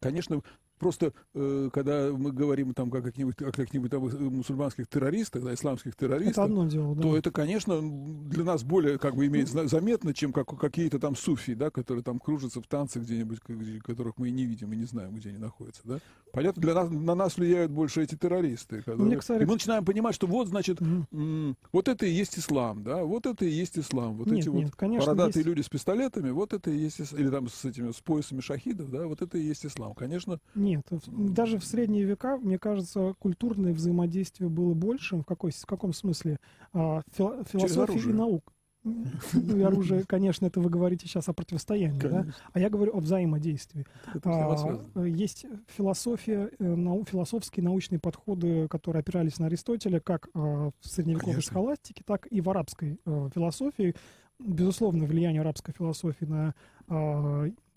[0.00, 0.42] конечно,
[0.82, 6.32] Просто, э, когда мы говорим там как каких-нибудь, о каких-нибудь мусульманских террористах, да, исламских террористах,
[6.32, 7.02] это одно дело, да.
[7.02, 7.80] то это, конечно,
[8.28, 12.18] для нас более как бы имеет заметно, чем как, какие-то там суфии, да, которые там
[12.18, 13.38] кружатся в танце где-нибудь,
[13.84, 15.82] которых мы и не видим, и не знаем, где они находятся.
[15.84, 15.98] Да?
[16.32, 18.78] Понятно, для нас, на нас влияют больше эти террористы.
[18.78, 19.04] Которые...
[19.04, 19.40] Мне, кстати...
[19.40, 21.54] И мы начинаем понимать, что вот, значит, угу.
[21.70, 24.16] вот это и есть ислам, да, вот это и есть ислам.
[24.16, 25.46] Вот нет, эти нет, вот конечно, бородатые есть...
[25.46, 29.06] люди с пистолетами, вот это и есть, или там с этими, с поясами шахидов, да,
[29.06, 29.94] вот это и есть ислам.
[29.94, 35.22] Конечно, нет нет, даже в средние века, мне кажется, культурное взаимодействие было большим.
[35.22, 36.38] В, какой, в каком смысле?
[36.72, 38.52] А, фил, философии и наук.
[39.32, 42.26] Ну, и оружие, конечно, это вы говорите сейчас о противостоянии, да?
[42.52, 43.86] А я говорю о взаимодействии.
[44.24, 50.86] А, есть философия, э, нау, философские научные подходы, которые опирались на Аристотеля, как а, в
[50.86, 51.52] средневековой конечно.
[51.52, 53.94] схоластике, так и в арабской а, философии.
[54.40, 56.54] Безусловно, влияние арабской философии на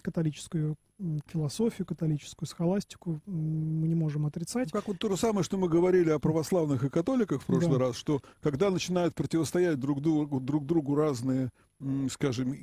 [0.01, 0.75] католическую
[1.27, 4.71] философию католическую, схоластику мы не можем отрицать.
[4.71, 7.87] Как вот то же самое, что мы говорили о православных и католиках в прошлый да.
[7.87, 11.49] раз, что когда начинают противостоять друг другу, друг другу разные,
[12.09, 12.53] скажем,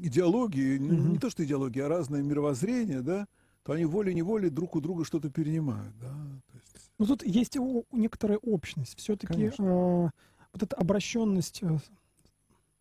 [0.00, 1.12] идеологии, угу.
[1.12, 3.26] не то что идеологии, а разные мировоззрения, да,
[3.64, 5.96] то они волей-неволей друг у друга что-то перенимают.
[5.98, 6.08] Да?
[6.08, 6.90] То есть...
[6.98, 7.56] Ну тут есть
[7.92, 8.98] некоторая общность.
[8.98, 11.78] Все-таки э, вот эта обращенность э,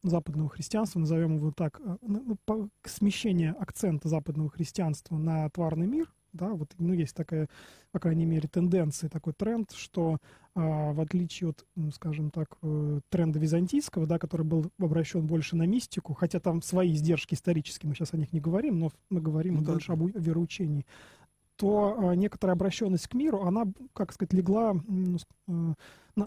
[0.04, 2.38] западного христианства, назовем его так, э, ну,
[2.84, 7.50] смещение акцента западного христианства на тварный мир, да, вот, ну, есть такая,
[7.92, 10.18] по крайней мере, тенденция, такой тренд, что
[10.56, 15.56] а, в отличие от, ну, скажем так, э, тренда византийского, да, который был обращен больше
[15.56, 19.22] на мистику, хотя там свои издержки исторические, мы сейчас о них не говорим, но мы
[19.22, 19.74] говорим ну, да.
[19.74, 20.86] больше об вероучении,
[21.60, 24.76] то некоторая обращенность к миру, она, как сказать, легла,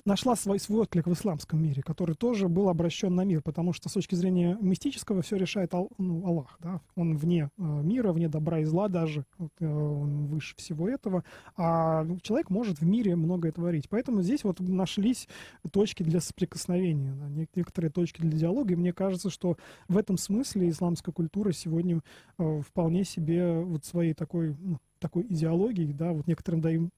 [0.04, 3.88] нашла свой, свой отклик в исламском мире, который тоже был обращен на мир, потому что
[3.88, 6.56] с точки зрения мистического все решает ну, Аллах.
[6.60, 6.80] Да?
[6.96, 11.24] Он вне э, мира, вне добра и зла даже, вот, э, он выше всего этого,
[11.56, 13.88] а человек может в мире многое творить.
[13.88, 15.28] Поэтому здесь вот нашлись
[15.70, 19.56] точки для соприкосновения, да, некоторые точки для диалога, и мне кажется, что
[19.88, 22.00] в этом смысле исламская культура сегодня
[22.38, 26.90] э, вполне себе вот своей такой, ну, такой идеологией, да, вот некоторым даем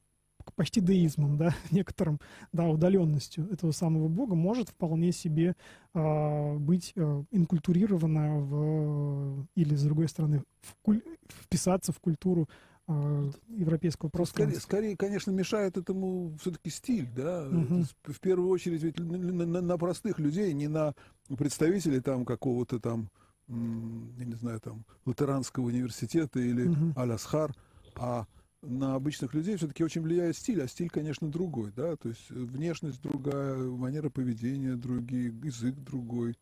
[0.52, 2.20] почти деизмом, да, некоторым,
[2.52, 5.56] да, удаленностью этого самого Бога может вполне себе
[5.94, 12.48] э, быть э, инкультурирована в, или, с другой стороны, в куль, вписаться в культуру
[12.88, 14.60] э, европейского пространства.
[14.60, 17.46] Скорее, скорее, конечно, мешает этому все-таки стиль, да.
[17.46, 17.84] Угу.
[18.04, 20.94] В первую очередь ведь на, на, на простых людей, не на
[21.36, 23.08] представителей там какого-то там,
[23.48, 26.98] я не знаю, там, латеранского университета или угу.
[26.98, 27.54] Аль-Асхар,
[27.96, 28.26] а
[28.62, 33.00] на обычных людей все-таки очень влияет стиль, а стиль, конечно, другой, да, то есть внешность
[33.02, 36.36] другая, манера поведения другие, язык другой.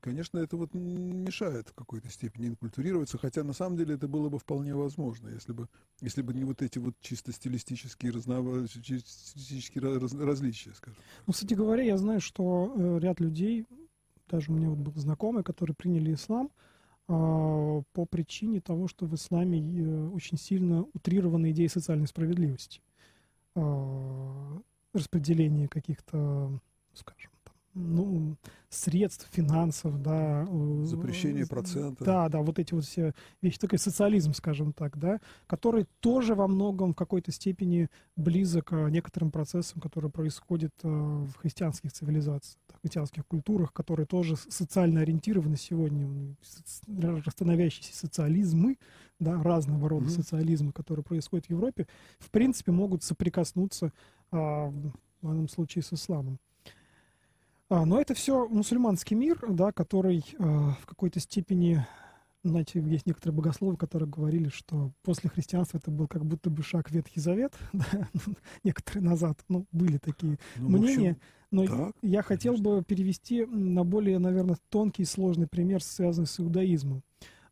[0.00, 4.38] Конечно, это вот мешает в какой-то степени инкультурироваться, хотя на самом деле это было бы
[4.38, 5.68] вполне возможно, если бы,
[6.00, 8.66] если бы не вот эти вот чисто стилистические, разно...
[8.68, 10.12] стилистические раз...
[10.14, 11.00] различия, скажем.
[11.26, 13.66] Ну, кстати говоря, я знаю, что э, ряд людей,
[14.28, 16.50] даже у меня вот был знакомый, которые приняли ислам,
[17.08, 22.82] по причине того, что в исламе э, очень сильно утрирована идея социальной справедливости.
[23.54, 24.60] А,
[24.92, 26.60] распределение каких-то,
[26.92, 27.30] скажем,
[27.74, 28.27] ну,
[28.70, 30.46] средств, финансов, да.
[30.84, 32.06] Запрещение процентов.
[32.06, 36.46] Да, да, вот эти вот все вещи, такой социализм, скажем так, да, который тоже во
[36.46, 42.80] многом в какой-то степени близок к некоторым процессам, которые происходят э, в христианских цивилизациях, в
[42.82, 46.36] христианских культурах, которые тоже социально ориентированы сегодня,
[47.26, 48.76] становящиеся социализмы,
[49.18, 50.10] да, разного рода mm-hmm.
[50.10, 51.86] социализмы, которые происходят в Европе,
[52.18, 53.92] в принципе, могут соприкоснуться
[54.30, 56.38] а, в данном случае с исламом.
[57.70, 61.84] А, но это все мусульманский мир, да, который а, в какой-то степени,
[62.42, 66.88] знаете, есть некоторые богословы, которые говорили, что после христианства это был как будто бы шаг
[66.88, 68.08] в Ветхий Завет, да,
[68.64, 71.10] некоторые назад, ну, были такие ну, мнения.
[71.10, 76.26] Общем, но так, я хотел бы перевести на более, наверное, тонкий и сложный пример, связанный
[76.26, 77.02] с иудаизмом.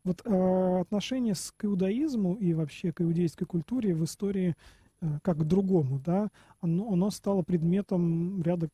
[0.03, 4.55] Вот э, отношение с, к иудаизму и вообще к иудейской культуре в истории
[5.01, 6.29] э, как к другому, да,
[6.61, 8.69] оно, оно стало предметом ряда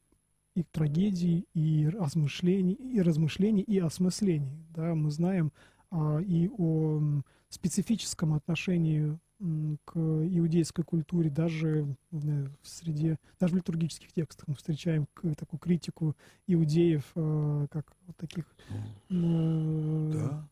[0.56, 4.66] и трагедий, и размышлений, и размышлений, и осмыслений.
[4.70, 4.96] Да?
[4.96, 5.52] Мы знаем
[5.92, 9.18] а, и о специфическом отношении
[9.86, 16.16] к иудейской культуре даже в среде, даже в литургических текстах мы встречаем такую критику
[16.48, 18.46] иудеев а, как вот таких
[19.10, 20.48] да.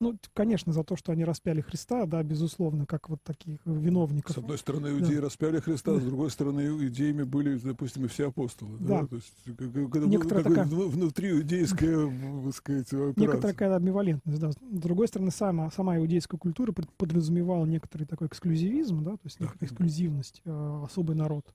[0.00, 4.34] Ну, конечно, за то, что они распяли Христа, да, безусловно, как вот таких виновников.
[4.34, 5.22] С одной стороны, иудеи да.
[5.22, 6.00] распяли Христа, да.
[6.00, 8.76] с другой стороны, иудеями были, допустим, и все апостолы.
[8.80, 9.02] Да.
[9.02, 9.06] да?
[9.06, 10.64] То есть, Некоторая такая...
[10.66, 12.12] внутри иудейская,
[12.44, 13.14] так сказать, операция.
[13.16, 14.50] Некоторая такая амбивалентность, да.
[14.50, 19.70] С другой стороны, сама, сама иудейская культура подразумевала некоторый такой эксклюзивизм, да, то есть некоторая
[19.70, 21.46] эксклюзивность, э, особый народ,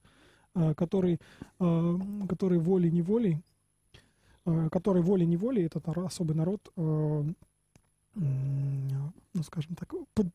[0.56, 1.20] э, который,
[1.60, 2.00] э,
[2.30, 3.42] который волей-неволей,
[4.46, 7.24] э, который волей-неволей, этот особый народ э,
[8.16, 10.28] ну, скажем так, под,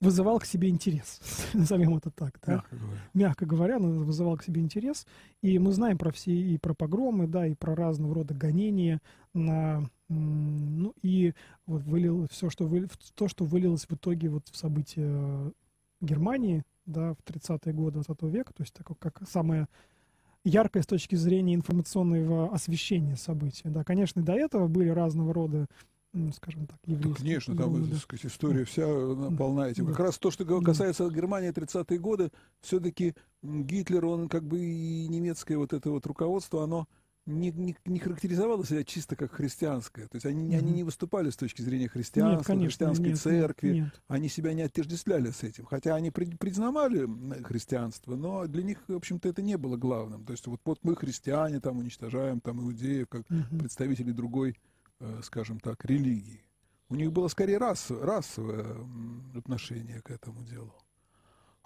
[0.00, 1.20] вызывал к себе интерес,
[1.54, 2.52] назовем это так, да?
[2.52, 3.00] Мягко говоря.
[3.14, 5.06] Мягко говоря, но вызывал к себе интерес.
[5.42, 9.00] И мы знаем про все, и про погромы, да, и про разного рода гонения
[9.34, 11.34] на, ну, и
[11.66, 15.52] вот вылил все, что вы, то, что вылилось в итоге вот в события
[16.00, 19.68] Германии, да, в 30-е годы 20 века, то есть такое, как самое
[20.44, 23.68] яркое с точки зрения информационного освещения событий.
[23.68, 25.66] Да, конечно, до этого были разного рода
[26.34, 27.12] скажем так, еврейских.
[27.12, 28.86] Да, конечно, там, так сказать, история вся
[29.36, 29.86] полна этим.
[29.86, 29.92] Да.
[29.92, 35.58] Как раз то, что касается Германии 30-е годы, все-таки Гитлер, он как бы и немецкое
[35.58, 36.88] вот это вот руководство, оно
[37.26, 40.06] не, не, не характеризовало себя чисто как христианское.
[40.08, 40.58] То есть они, mm-hmm.
[40.58, 43.72] они не выступали с точки зрения христианства, нет, конечно, христианской нет, церкви.
[43.80, 44.02] Нет.
[44.08, 45.66] Они себя не отождествляли с этим.
[45.66, 47.06] Хотя они признавали
[47.42, 50.24] христианство, но для них, в общем-то, это не было главным.
[50.24, 53.58] То есть вот, вот мы христиане там уничтожаем там иудеев как mm-hmm.
[53.58, 54.77] представители другой Э,
[55.22, 56.44] скажем так, религии.
[56.88, 58.76] У них было скорее рас, расовое
[59.34, 60.74] отношение к этому делу.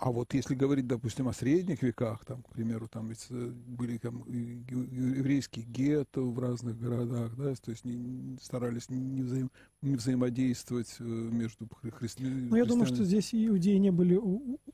[0.02, 3.98] А вот если говорить, допустим, о средних веках, там, к примеру, там ведь э, были
[3.98, 10.96] там еврейские гетто в разных городах, да, то есть не, старались не, взаим, не взаимодействовать
[10.98, 12.48] э, между христианами.
[12.48, 14.20] Ну, я думаю, что здесь иудеи не были,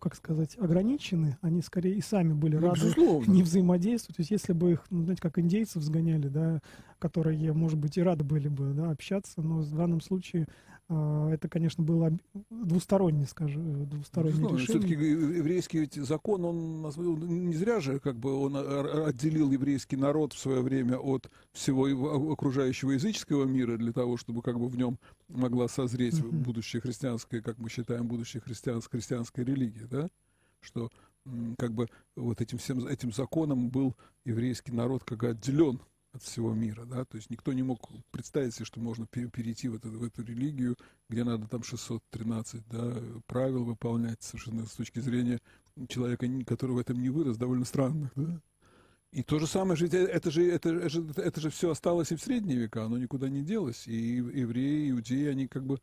[0.00, 3.30] как сказать, ограничены, они скорее и сами были ну, рады безусловно.
[3.30, 4.16] не взаимодействовать.
[4.16, 6.62] То есть если бы их, ну, знаете, как индейцев сгоняли, да,
[6.98, 10.48] которые, может быть, и рады были бы да, общаться, но в данном случае
[10.88, 12.11] это, конечно, было
[12.48, 14.66] двустороннее, скажем, двустороннее ну, решение.
[14.66, 16.83] Все-таки еврейский закон, он
[17.48, 22.92] не зря же как бы он отделил еврейский народ в свое время от всего окружающего
[22.92, 24.98] языческого мира для того, чтобы как бы в нем
[25.29, 26.31] могла созреть uh-huh.
[26.31, 30.09] будущее христианское, как мы считаем, будущее христианское, христианская религия, да?
[30.61, 30.90] Что
[31.59, 35.81] как бы вот этим всем этим законом был еврейский народ как отделен
[36.12, 39.75] от всего мира, да, то есть никто не мог представить себе, что можно перейти в
[39.75, 40.77] эту, в эту религию,
[41.09, 42.94] где надо там 613, да,
[43.27, 45.40] правил выполнять совершенно с точки зрения
[45.88, 48.40] человека, который в этом не вырос, довольно странных, да.
[49.11, 52.16] И то же самое же, это же, это, это, же, это же все осталось и
[52.16, 53.88] в средние века, оно никуда не делось.
[53.88, 55.81] И евреи, иудеи, они как бы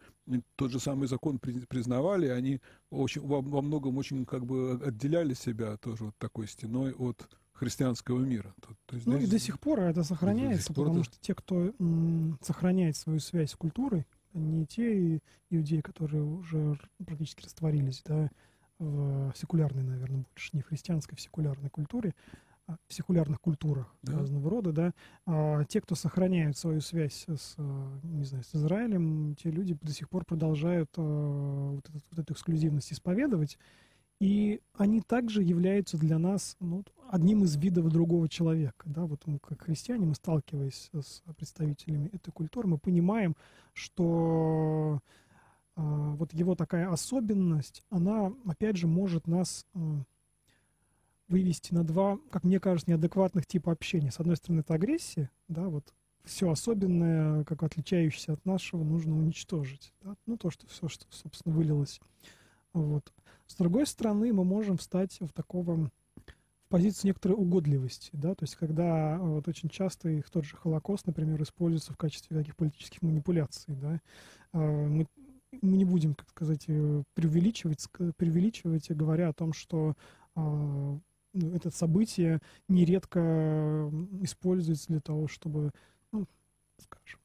[0.55, 2.61] тот же самый закон признавали, они
[2.91, 8.53] очень, во многом очень как бы отделяли себя тоже вот такой стеной от христианского мира.
[8.61, 11.09] То, то есть, ну здесь, и до сих пор это сохраняется, пор потому это...
[11.09, 17.43] что те, кто м, сохраняет свою связь с культурой, не те иудеи, которые уже практически
[17.43, 18.29] растворились, да,
[18.77, 22.13] в секулярной, наверное, больше не в христианской, в секулярной культуре,
[22.67, 24.17] а в секулярных культурах да.
[24.19, 24.93] разного рода, да,
[25.25, 27.55] а те, кто сохраняют свою связь с,
[28.03, 32.33] не знаю, с Израилем, те люди до сих пор продолжают а, вот, этот, вот эту
[32.33, 33.57] эксклюзивность исповедовать,
[34.19, 38.85] и они также являются для нас ну, одним из видов другого человека.
[38.89, 39.05] Да?
[39.05, 43.35] Вот мы, как христиане, мы сталкиваясь с представителями этой культуры, мы понимаем,
[43.73, 45.01] что
[45.75, 49.79] э, вот его такая особенность, она, опять же, может нас э,
[51.27, 54.11] вывести на два, как мне кажется, неадекватных типа общения.
[54.11, 59.93] С одной стороны, это агрессия, да, вот все особенное, как отличающееся от нашего, нужно уничтожить.
[60.01, 60.15] Да?
[60.25, 61.99] Ну, то, что все, что, собственно, вылилось.
[62.75, 63.13] Вот.
[63.47, 65.89] С другой стороны, мы можем встать в такого в
[66.67, 71.41] позицию некоторой угодливости, да, то есть когда вот очень часто их тот же Холокост, например,
[71.41, 74.01] используется в качестве таких политических манипуляций, да,
[74.51, 75.07] а, мы,
[75.61, 79.95] мы не будем, как сказать, э, преувеличивать, преувеличивать, говоря о том, что
[80.35, 81.01] ну,
[81.33, 83.89] это событие нередко
[84.21, 85.71] используется для того, чтобы,
[86.11, 86.25] ну,
[86.79, 87.21] скажем,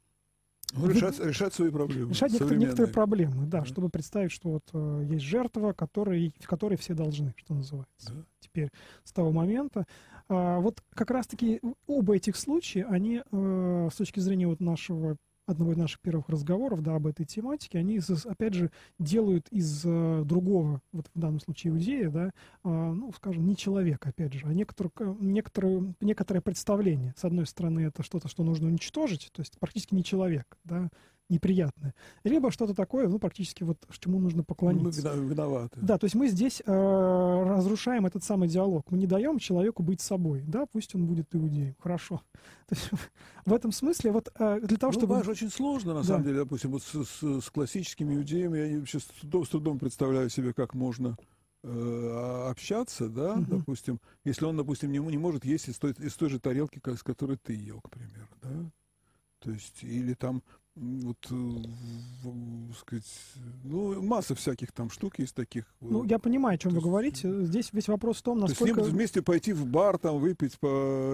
[0.73, 2.11] ну, решать, решать свои проблемы.
[2.11, 6.47] Решать некоторые, некоторые проблемы, да, да, чтобы представить, что вот э, есть жертва, которой, в
[6.47, 8.15] которой все должны, что называется.
[8.15, 8.25] Да.
[8.41, 8.71] Теперь
[9.05, 9.87] с того момента.
[10.29, 15.73] Э, вот как раз-таки оба этих случая, они э, с точки зрения вот нашего одного
[15.73, 20.81] из наших первых разговоров да, об этой тематике, они, опять же, делают из uh, другого,
[20.93, 22.31] вот в данном случае иудея, да,
[22.65, 27.15] uh, ну, скажем, не человека, опять же, а некоторое, некоторое, некоторое представление.
[27.17, 30.89] С одной стороны, это что-то, что нужно уничтожить, то есть практически не человек, да,
[31.31, 31.95] неприятное.
[32.25, 35.15] Либо что-то такое, ну, практически вот, чему нужно поклониться.
[35.15, 35.79] Мы виноваты.
[35.81, 38.91] Да, то есть мы здесь э, разрушаем этот самый диалог.
[38.91, 40.43] Мы не даем человеку быть собой.
[40.47, 41.77] Да, пусть он будет иудеем.
[41.79, 42.23] Хорошо.
[42.69, 42.91] То есть,
[43.47, 45.23] в этом смысле вот э, для того, ну, чтобы...
[45.25, 46.07] Ну, очень сложно, на да.
[46.07, 50.53] самом деле, допустим, вот с, с, с классическими иудеями я сейчас с трудом представляю себе,
[50.53, 51.17] как можно
[51.63, 53.59] э, общаться, да, угу.
[53.59, 56.99] допустим, если он, допустим, не, не может есть из той, из той же тарелки, как,
[56.99, 58.71] с которой ты ел, к примеру, да,
[59.41, 60.43] то есть, или там
[60.81, 63.05] вот, э, сказать,
[63.65, 65.65] ну, масса всяких там штук есть таких.
[65.81, 67.45] Ну, я понимаю, о чем вы говорите.
[67.45, 68.75] Здесь весь вопрос в том, насколько...
[68.75, 70.69] То есть вместе пойти в бар, там, выпить по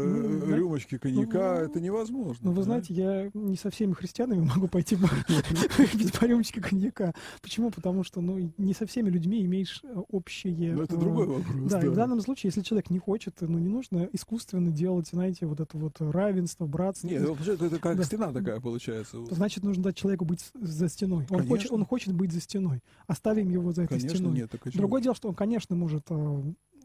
[0.07, 0.57] ну, да.
[0.57, 2.51] рюмочке коньяка, ну, это невозможно.
[2.51, 2.63] Ну, вы да?
[2.63, 4.97] знаете, я не со всеми христианами могу пойти
[5.79, 7.13] выпить по рюмочке коньяка.
[7.43, 7.71] Почему?
[7.71, 10.75] Потому что, ну, не со всеми людьми имеешь э, общее...
[10.75, 11.71] Ну, это другой вопрос.
[11.71, 15.47] Да, и в данном случае, если человек не хочет, ну, не нужно искусственно делать, знаете,
[15.47, 17.09] вот это вот равенство, братство.
[17.09, 19.19] Нет, это как стена такая получается
[19.56, 21.27] значит, нужно дать человеку быть за стеной.
[21.31, 22.83] Он хочет, он хочет быть за стеной.
[23.07, 24.35] Оставим его за этой конечно, стеной.
[24.35, 26.43] Нет, Другое дело, что он, конечно, может э,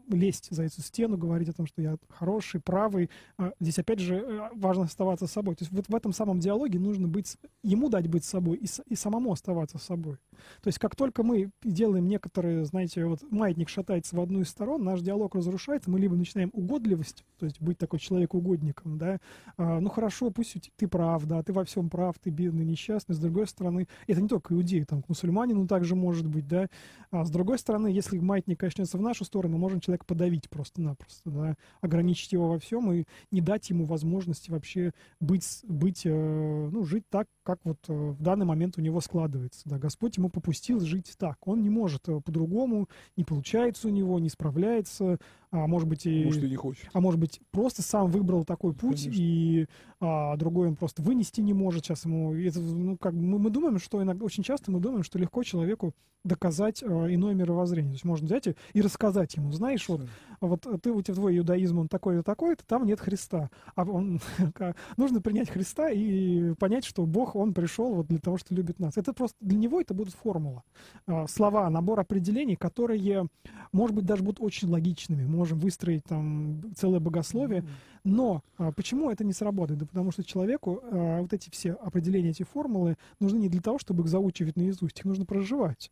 [0.08, 3.10] лезть за эту стену, говорить о том, что я хороший, правый.
[3.38, 5.54] А здесь, опять же, э, важно оставаться собой.
[5.56, 8.94] То есть вот в этом самом диалоге нужно быть, ему дать быть собой и, и
[8.94, 10.18] самому оставаться собой.
[10.62, 14.84] То есть как только мы делаем некоторые, знаете, вот маятник шатается в одну из сторон,
[14.84, 19.18] наш диалог разрушается, мы либо начинаем угодливость, то есть быть такой человек-угодником, да,
[19.56, 23.18] а, ну хорошо, пусть ты прав, да, ты во всем прав, ты бедный, несчастный, с
[23.18, 26.66] другой стороны, это не только иудеи, там, к мусульманину также может быть, да,
[27.10, 31.30] а с другой стороны, если маятник качнется в нашу сторону, мы можем человека подавить просто-напросто,
[31.30, 36.84] да, ограничить его во всем и не дать ему возможности вообще быть, быть э, ну,
[36.84, 40.80] жить так, как вот э, в данный момент у него складывается, да, Господь ему попустил
[40.80, 41.36] жить так.
[41.46, 45.18] Он не может э, по-другому, не получается у него, не справляется,
[45.52, 46.24] а может быть и...
[46.24, 46.88] Может, и не хочет.
[46.94, 49.22] А может быть, просто сам выбрал такой путь, Конечно.
[49.22, 49.66] и
[50.00, 51.84] а, другой он просто вынести не может.
[51.84, 52.34] Сейчас ему...
[52.34, 55.94] Это, ну, как мы, мы думаем, что иногда, очень часто мы думаем, что легко человеку
[56.24, 57.90] доказать а, иное мировоззрение.
[57.90, 60.08] То есть можно взять и, и рассказать ему, знаешь, говоришь,
[60.40, 63.50] вот, вот ты, у тебя твой иудаизм, он такой-то, такой-то, там нет Христа.
[63.74, 64.20] А он,
[64.96, 68.96] нужно принять Христа и понять, что Бог, он пришел вот для того, что любит нас.
[68.96, 70.64] Это просто для него это будет формула.
[71.06, 73.28] А, слова, набор определений, которые,
[73.72, 75.24] может быть, даже будут очень логичными.
[75.24, 77.64] можем выстроить там целое богословие.
[78.04, 79.78] Но а, почему это не сработает?
[79.78, 83.78] Да потому что человеку а, вот эти все определения, эти формулы нужны не для того,
[83.78, 85.90] чтобы их заучивать наизусть, их нужно проживать.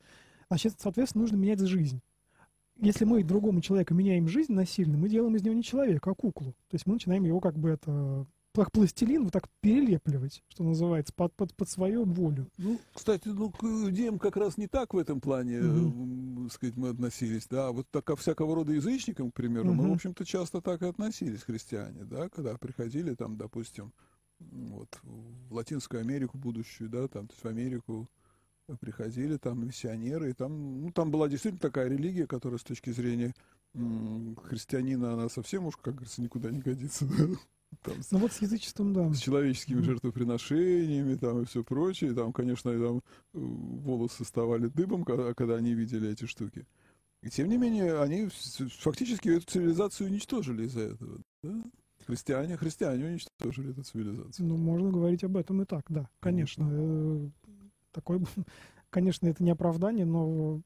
[0.48, 2.00] Значит, соответственно, нужно менять жизнь
[2.80, 6.52] если мы другому человеку меняем жизнь насильно, мы делаем из него не человека, а куклу.
[6.68, 11.12] То есть мы начинаем его как бы это как пластилин вот так перелепливать, что называется,
[11.14, 12.48] под, под, под свою волю.
[12.58, 16.46] Ну, кстати, ну, к иудеям как раз не так в этом плане, угу.
[16.46, 19.74] э, сказать, мы относились, да, вот так ко всякого рода язычникам, к примеру, угу.
[19.74, 23.92] мы, в общем-то, часто так и относились, христиане, да, когда приходили там, допустим,
[24.40, 28.08] вот, в Латинскую Америку будущую, да, там, то есть в Америку
[28.76, 33.34] приходили там миссионеры, и там, ну, там была действительно такая религия, которая с точки зрения
[34.44, 37.26] христианина, она совсем уж, как говорится, никуда не годится, да?
[37.82, 39.12] Там, ну вот с язычеством, да.
[39.14, 39.84] С человеческими mm-hmm.
[39.84, 42.12] жертвоприношениями там и все прочее.
[42.14, 43.00] Там, конечно, там э,
[43.32, 46.66] волосы вставали дыбом, когда, когда они видели эти штуки.
[47.22, 48.28] И тем не менее, они
[48.80, 51.20] фактически эту цивилизацию уничтожили из-за этого.
[51.44, 51.62] Да?
[52.06, 54.46] Христиане, христиане уничтожили эту цивилизацию.
[54.48, 56.64] Ну, можно говорить об этом и так, да, конечно.
[56.64, 57.30] Mm-hmm.
[57.92, 58.20] Такой,
[58.90, 60.62] конечно, это не оправдание, но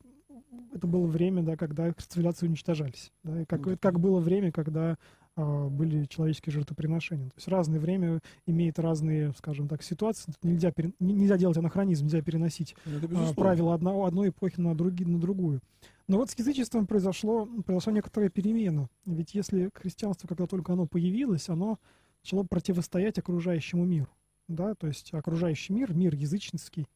[0.72, 3.12] это было время, да, когда цивилизации уничтожались.
[3.22, 4.96] Да, и как, как было время, когда
[5.36, 7.28] а, были человеческие жертвоприношения.
[7.30, 10.32] То есть разное время имеет разные, скажем так, ситуации.
[10.42, 10.92] Нельзя, пере...
[11.00, 15.60] нельзя делать анахронизм, нельзя переносить а, правила одного, одной эпохи на, други, на другую.
[16.06, 18.88] Но вот с язычеством произошло, произошла некоторая перемена.
[19.06, 21.80] Ведь если христианство, когда только оно появилось, оно
[22.22, 24.10] начало противостоять окружающему миру.
[24.46, 24.74] Да?
[24.76, 26.86] То есть окружающий мир, мир языческий,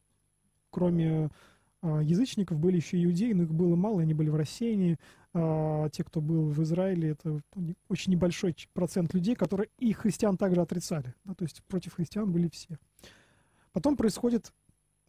[0.71, 1.31] кроме
[1.81, 4.99] а, язычников были еще иудеи, но их было мало, они были в рассеянии.
[5.35, 7.41] А, те, кто был в Израиле, это
[7.89, 11.15] очень небольшой процент людей, которые и христиан также отрицали.
[11.25, 12.79] Да, то есть против христиан были все.
[13.73, 14.53] Потом происходит,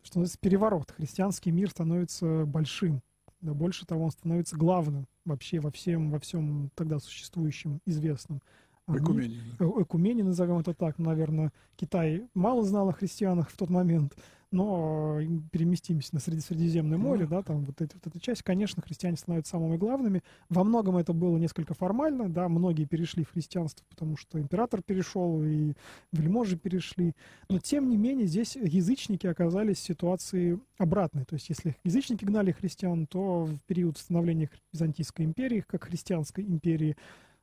[0.04, 0.92] что называется, переворот.
[0.92, 3.02] Христианский мир становится большим.
[3.42, 8.42] Да, больше того, он становится главным вообще во всем, во всем тогда существующем, известном.
[8.88, 9.40] Экумене.
[9.60, 10.98] Экумене, назовем это так.
[10.98, 14.16] Наверное, Китай мало знал о христианах в тот момент
[14.52, 15.20] но
[15.52, 19.78] переместимся на Средиземное море, да, там вот, эти, вот эта часть, конечно, христиане становятся самыми
[19.78, 20.24] главными.
[20.50, 25.44] Во многом это было несколько формально, да, многие перешли в христианство, потому что император перешел
[25.44, 25.74] и
[26.12, 27.14] вельможи перешли.
[27.50, 31.26] Но, тем не менее, здесь язычники оказались в ситуации обратной.
[31.26, 36.96] То есть, если язычники гнали христиан, то в период становления Византийской империи, как христианской империи,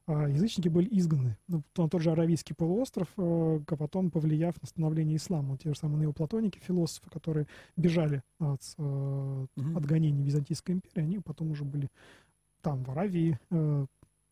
[0.07, 5.59] язычники были изгнаны на тот же Аравийский полуостров, а потом повлияв на становление ислама.
[5.59, 7.47] Те же самые неоплатоники, философы, которые
[7.77, 9.49] бежали от, угу.
[9.57, 11.89] от гонений Византийской империи, они потом уже были
[12.63, 13.87] там, в Аравии, э,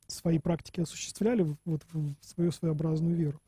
[0.07, 3.41] свои практики осуществляли, вот в свою своеобразную веру.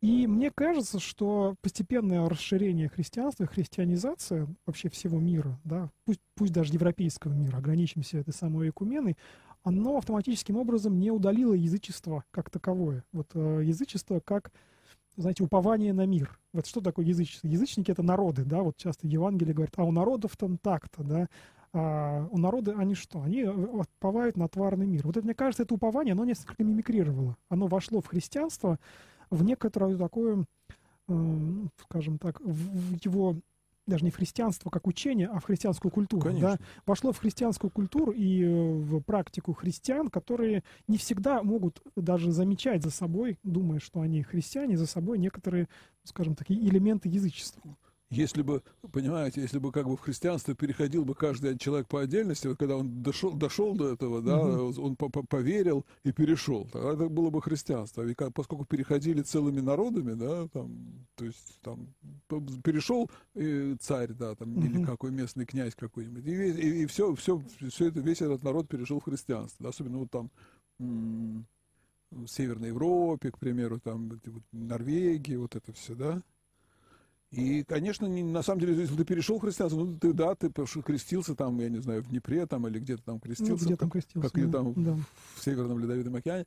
[0.00, 6.72] И мне кажется, что постепенное расширение христианства, христианизация вообще всего мира, да, пусть, пусть даже
[6.72, 9.16] европейского мира, ограничимся этой самой экуменой,
[9.68, 13.04] оно автоматическим образом не удалило язычество как таковое.
[13.12, 14.50] Вот э, язычество как,
[15.16, 16.38] знаете, упование на мир.
[16.52, 17.46] Вот что такое язычество?
[17.46, 21.28] Язычники— это народы, да, вот часто Евангелие говорит, а у народов там так-то, да,
[21.74, 23.22] а у народа они что?
[23.22, 25.02] Они э, уповают на тварный мир.
[25.04, 27.36] Вот это, мне кажется, это упование, оно несколько мимикрировало.
[27.50, 28.78] Оно вошло в христианство,
[29.28, 30.46] в некоторое такое,
[31.08, 33.36] э, скажем так, в его
[33.88, 36.22] даже не в христианство как учение, а в христианскую культуру.
[36.22, 36.56] Конечно.
[36.56, 36.58] Да?
[36.86, 42.82] Вошло в христианскую культуру и э, в практику христиан, которые не всегда могут даже замечать
[42.82, 45.68] за собой, думая, что они христиане, за собой некоторые,
[46.04, 47.76] скажем, такие элементы язычества
[48.10, 52.46] если бы, понимаете, если бы как бы в христианство переходил бы каждый человек по отдельности,
[52.46, 54.82] вот когда он дошел, дошел до этого, да, угу.
[54.82, 58.04] он по -по поверил и перешел, тогда это было бы христианство.
[58.04, 61.94] А как, поскольку переходили целыми народами, да, там, то есть там
[62.64, 64.66] перешел э, царь, да, там, угу.
[64.66, 68.68] или какой местный князь какой-нибудь, и, и, и все, все, все это, весь этот народ
[68.68, 70.30] перешел в христианство, да, особенно вот там
[70.78, 76.22] в Северной Европе, к примеру, там, вот, Норвегии, вот это все, да,
[77.30, 80.50] и, конечно, не, на самом деле, если ты перешел в христианство, ну, ты, да, ты
[80.50, 83.64] крестился там, я не знаю, в Днепре там или где-то там крестился.
[83.64, 84.30] Ну, где там крестился.
[84.30, 84.96] Как, да, там да.
[85.36, 86.46] в Северном Ледовитом океане.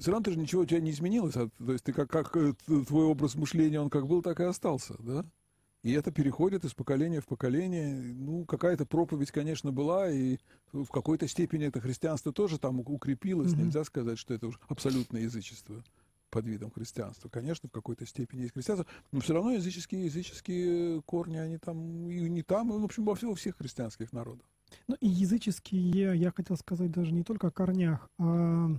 [0.00, 1.36] Все равно ты же ничего у тебя не изменилось.
[1.36, 4.42] А, то есть ты как, как э, твой образ мышления, он как был, так и
[4.42, 5.24] остался, да?
[5.84, 7.94] И это переходит из поколения в поколение.
[7.94, 10.38] Ну, какая-то проповедь, конечно, была, и
[10.72, 13.52] в какой-то степени это христианство тоже там укрепилось.
[13.52, 13.62] Mm-hmm.
[13.62, 15.84] Нельзя сказать, что это уже абсолютное язычество
[16.30, 17.28] под видом христианства.
[17.28, 22.28] Конечно, в какой-то степени есть христианство, но все равно языческие, языческие корни, они там и
[22.28, 24.46] не там, и, в общем, во всех, во всех христианских народах.
[24.86, 28.70] Ну и языческие, я хотел сказать даже не только о корнях, а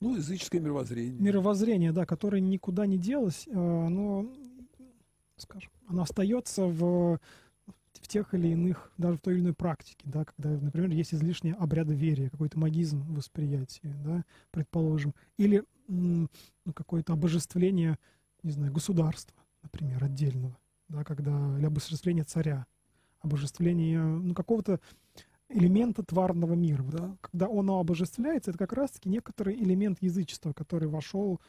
[0.00, 1.20] ну, языческое мировоззрение.
[1.20, 4.32] Мировоззрение, да, которое никуда не делось, а, но,
[5.36, 7.18] скажем, оно остается в,
[7.94, 11.54] в тех или иных, даже в той или иной практике, да, когда, например, есть излишнее
[11.54, 16.28] обрядоверие, какой-то магизм восприятия, да, предположим, или ну,
[16.74, 17.98] какое-то обожествление,
[18.42, 20.56] не знаю, государства, например, отдельного,
[20.88, 22.66] да, когда, или обожествление царя,
[23.20, 24.80] обожествление, ну, какого-то
[25.48, 26.82] элемента тварного мира.
[26.84, 27.16] Да?
[27.20, 31.40] Когда он обожествляется, это как раз-таки некоторый элемент язычества, который вошел,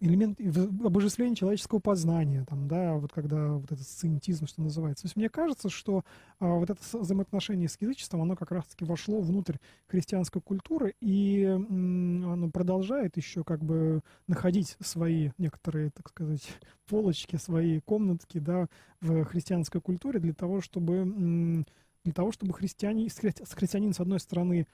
[0.00, 0.38] элемент
[0.84, 5.04] обожествления человеческого познания, там, да, вот когда вот этот сциентизм, что называется.
[5.04, 6.04] То есть мне кажется, что
[6.38, 9.56] а, вот это взаимоотношение с язычеством, оно как раз-таки вошло внутрь
[9.86, 16.46] христианской культуры, и м, оно продолжает еще как бы находить свои некоторые, так сказать,
[16.86, 18.68] полочки, свои комнатки, да,
[19.00, 21.66] в христианской культуре для того, чтобы м,
[22.04, 24.66] для того, чтобы христиане, христианин, с одной стороны,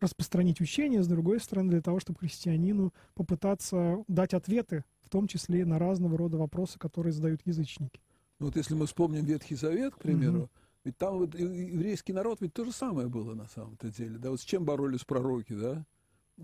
[0.00, 5.64] распространить учение, с другой стороны, для того, чтобы христианину попытаться дать ответы, в том числе
[5.64, 8.00] на разного рода вопросы, которые задают язычники.
[8.38, 10.50] Ну, вот если мы вспомним Ветхий Завет, к примеру, угу.
[10.84, 14.18] ведь там вот еврейский народ ведь то же самое было на самом-то деле.
[14.18, 15.86] Да, вот с чем боролись пророки, да?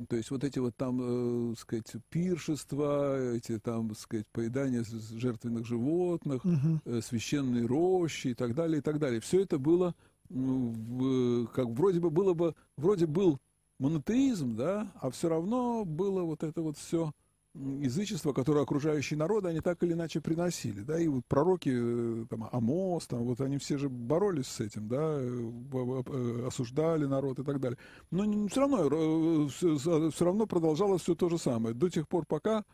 [0.08, 6.44] То есть вот эти вот там, э, сказать, пиршества, эти там, сказать, поедания жертвенных животных,
[6.46, 6.80] угу.
[6.86, 9.20] э, священные рощи и так далее, и так далее.
[9.20, 9.94] Все это было
[10.32, 13.38] как вроде бы было бы, вроде был
[13.78, 17.12] монотеизм, да, а все равно было вот это вот все
[17.54, 22.48] язычество, которое окружающие народы, они так или иначе приносили, да, и вот пророки, э, там,
[22.50, 27.60] Амос, там, вот они все же боролись с этим, да, э, осуждали народ и так
[27.60, 27.78] далее.
[28.10, 32.64] Но все равно, все равно продолжалось все то же самое, до тех пор, пока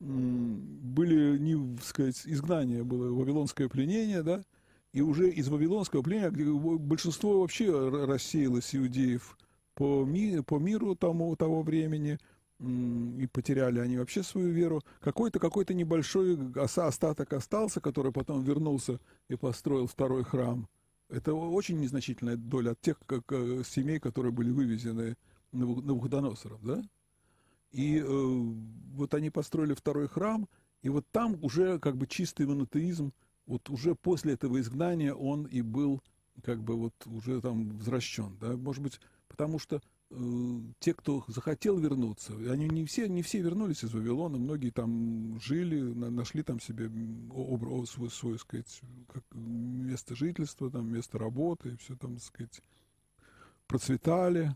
[0.00, 4.42] были, не, сказать, изгнание было, вавилонское пленение, да,
[4.92, 6.44] и уже из Вавилонского племени, где
[6.78, 9.38] большинство вообще рассеялось иудеев
[9.74, 12.18] по, ми, по миру тому, того времени,
[12.60, 14.82] и потеряли они вообще свою веру.
[15.00, 20.68] Какой-то какой-то небольшой остаток остался, который потом вернулся и построил второй храм.
[21.08, 25.16] Это очень незначительная доля от тех как, э, семей, которые были вывезены
[25.50, 26.82] Навуходоносором, да?
[27.72, 30.48] И э, вот они построили второй храм,
[30.82, 33.12] и вот там уже как бы чистый монотеизм
[33.46, 36.02] вот уже после этого изгнания он и был
[36.42, 39.80] как бы вот уже там возвращен, да, может быть, потому что
[40.10, 45.38] э, те, кто захотел вернуться, они не все, не все вернулись из Вавилона, многие там
[45.40, 46.90] жили, на, нашли там себе
[47.30, 48.80] образ, свой, свой, сказать,
[49.12, 52.62] как место жительства, там, место работы, и все там, сказать,
[53.72, 54.54] процветали,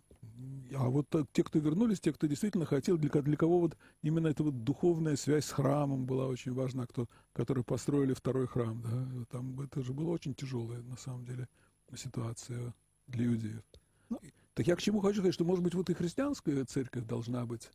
[0.75, 4.43] а вот те, кто вернулись, те, кто действительно хотел, для, для кого вот именно эта
[4.43, 9.59] вот духовная связь с храмом была очень важна, кто, которые построили второй храм, да, там
[9.63, 11.49] это же была очень тяжелая, на самом деле,
[11.97, 12.75] ситуация
[13.07, 13.63] для иудеев.
[14.11, 14.21] Ну,
[14.53, 17.71] так я к чему хочу сказать, что, может быть, вот и христианская церковь должна быть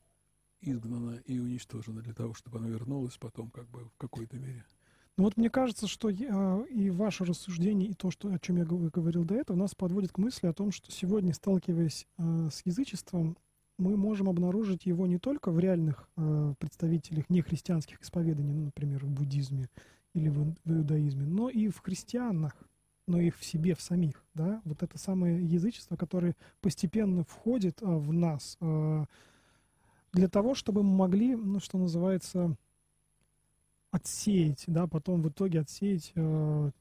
[0.62, 4.64] изгнана и уничтожена для того, чтобы она вернулась потом как бы в какой-то мере.
[5.18, 8.66] Ну вот мне кажется, что я, и ваше рассуждение, и то, что, о чем я
[8.66, 13.38] говорил до этого, нас подводит к мысли о том, что сегодня, сталкиваясь э, с язычеством,
[13.78, 19.10] мы можем обнаружить его не только в реальных э, представителях нехристианских исповеданий, ну, например, в
[19.10, 19.70] буддизме
[20.14, 22.54] или в, в иудаизме, но и в христианах,
[23.08, 24.24] но и в себе, в самих.
[24.34, 24.62] Да?
[24.66, 29.06] Вот это самое язычество, которое постепенно входит э, в нас э,
[30.14, 32.56] для того, чтобы мы могли, ну, что называется,
[33.92, 36.72] отсеять, да, потом в итоге отсеять э,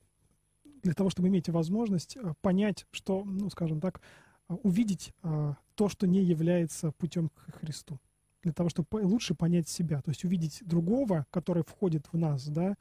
[0.82, 4.00] для того, чтобы иметь возможность э, понять, что, ну, скажем так,
[4.48, 7.98] э, увидеть то, что не является путем к Христу.
[8.42, 12.76] Для того, чтобы лучше понять себя, то есть увидеть другого, который входит в нас, да,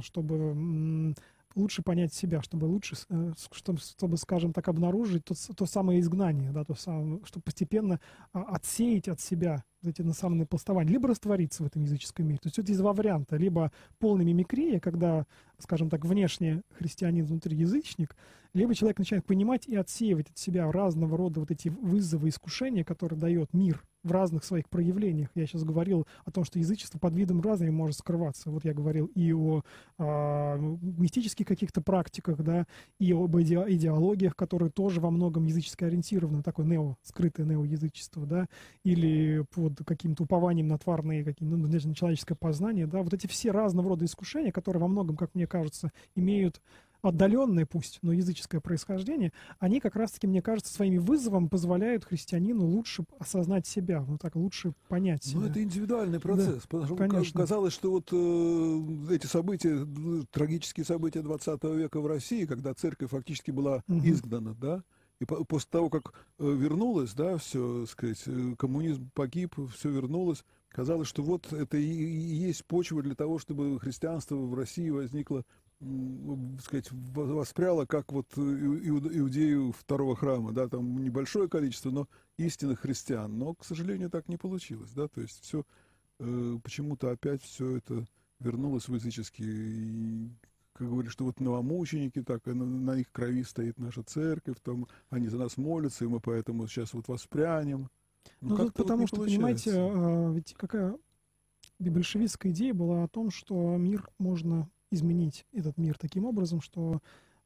[0.00, 1.14] чтобы
[1.54, 6.52] лучше понять себя, чтобы лучше, э, чтобы, чтобы скажем так, обнаружить то, то самое изгнание,
[6.52, 8.00] да, то самое, чтобы постепенно
[8.32, 12.38] а, отсеять от себя эти национальные пластования, либо раствориться в этом языческом мире.
[12.38, 13.36] То есть это есть два варианта.
[13.36, 15.26] Либо полная мимикрия, когда,
[15.58, 18.16] скажем так, внешне христианин, внутри язычник,
[18.54, 23.18] либо человек начинает понимать и отсеивать от себя разного рода вот эти вызовы, искушения, которые
[23.18, 25.28] дает мир в разных своих проявлениях.
[25.34, 28.50] Я сейчас говорил о том, что язычество под видом разными может скрываться.
[28.50, 29.62] Вот я говорил и о
[29.98, 32.66] а, мистических каких-то практиках, да,
[32.98, 38.46] и об иде идеологиях, которые тоже во многом язычески ориентированы, такое нео, скрытое неоязычество, да,
[38.84, 43.50] или под каким-то упованием на тварные, какие, ну, на человеческое познание, да, вот эти все
[43.50, 46.60] разного рода искушения, которые во многом, как мне кажется, имеют
[47.02, 53.04] отдаленное пусть, но языческое происхождение, они как раз-таки, мне кажется, своими вызовом позволяют христианину лучше
[53.18, 55.40] осознать себя, ну так лучше понять себя.
[55.40, 57.40] Ну, это индивидуальный процесс, да, потому что конечно.
[57.40, 59.86] казалось, что вот э, эти события,
[60.30, 64.00] трагические события 20 века в России, когда церковь фактически была угу.
[64.04, 64.84] изгнана, да,
[65.20, 71.08] И после того, как э, вернулось, да, все, сказать, э, коммунизм погиб, все вернулось, казалось,
[71.08, 75.44] что вот это и есть почва для того, чтобы христианство в России возникло,
[76.62, 83.36] сказать, воспряло, как вот иудею второго храма, да, там небольшое количество, но истинных христиан.
[83.36, 85.64] Но, к сожалению, так не получилось, да, то есть все,
[86.20, 88.06] э, почему-то опять все это
[88.38, 90.30] вернулось в языческие
[90.74, 95.28] как говорят, что вот новомученики, так, на, на их крови стоит наша церковь, там, они
[95.28, 97.90] за нас молятся, и мы поэтому сейчас вот воспрянем.
[98.40, 99.70] Ну, ну потому вот что, получается.
[99.70, 100.96] понимаете, ведь какая
[101.78, 107.00] большевистская идея была о том, что мир можно изменить, этот мир таким образом, что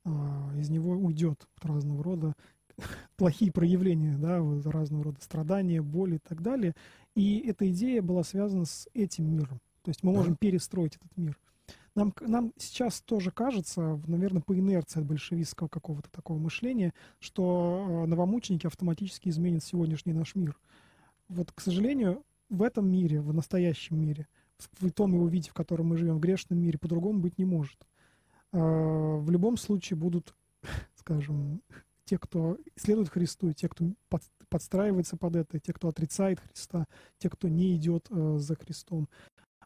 [0.04, 2.34] а, из него уйдет разного рода
[3.16, 4.38] плохие проявления, да,
[4.70, 6.74] разного рода страдания, боли и так далее.
[7.14, 9.60] И эта идея была связана с этим миром.
[9.82, 10.38] То есть мы можем да.
[10.40, 11.38] перестроить этот мир.
[11.94, 18.06] Нам, нам сейчас тоже кажется, наверное, по инерции от большевистского какого-то такого мышления, что э,
[18.06, 20.58] новомученики автоматически изменят сегодняшний наш мир.
[21.28, 24.28] Вот, к сожалению, в этом мире, в настоящем мире,
[24.58, 27.78] в том его виде, в котором мы живем, в грешном мире, по-другому быть не может.
[28.52, 30.34] Э, в любом случае будут,
[30.96, 31.62] скажем,
[32.04, 33.92] те, кто следует Христу, те, кто
[34.48, 36.86] подстраивается под это, те, кто отрицает Христа,
[37.18, 39.08] те, кто не идет э, за Христом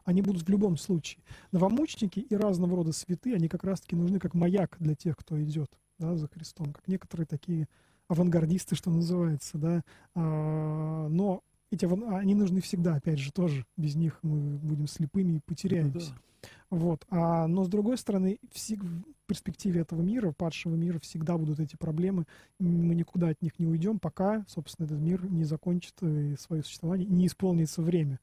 [0.03, 1.23] они будут в любом случае.
[1.51, 5.69] Новомученики и разного рода святые, они как раз-таки нужны как маяк для тех, кто идет
[5.99, 7.67] да, за Христом, как некоторые такие
[8.07, 9.83] авангардисты, что называется, да,
[10.15, 13.65] а, но эти они нужны всегда, опять же, тоже.
[13.77, 16.11] Без них мы будем слепыми и потеряемся.
[16.11, 16.49] Да.
[16.69, 17.05] Вот.
[17.09, 22.25] А, но с другой стороны, в перспективе этого мира, падшего мира, всегда будут эти проблемы.
[22.59, 27.07] Мы никуда от них не уйдем, пока, собственно, этот мир не закончит э, свое существование,
[27.07, 28.19] не исполнится время.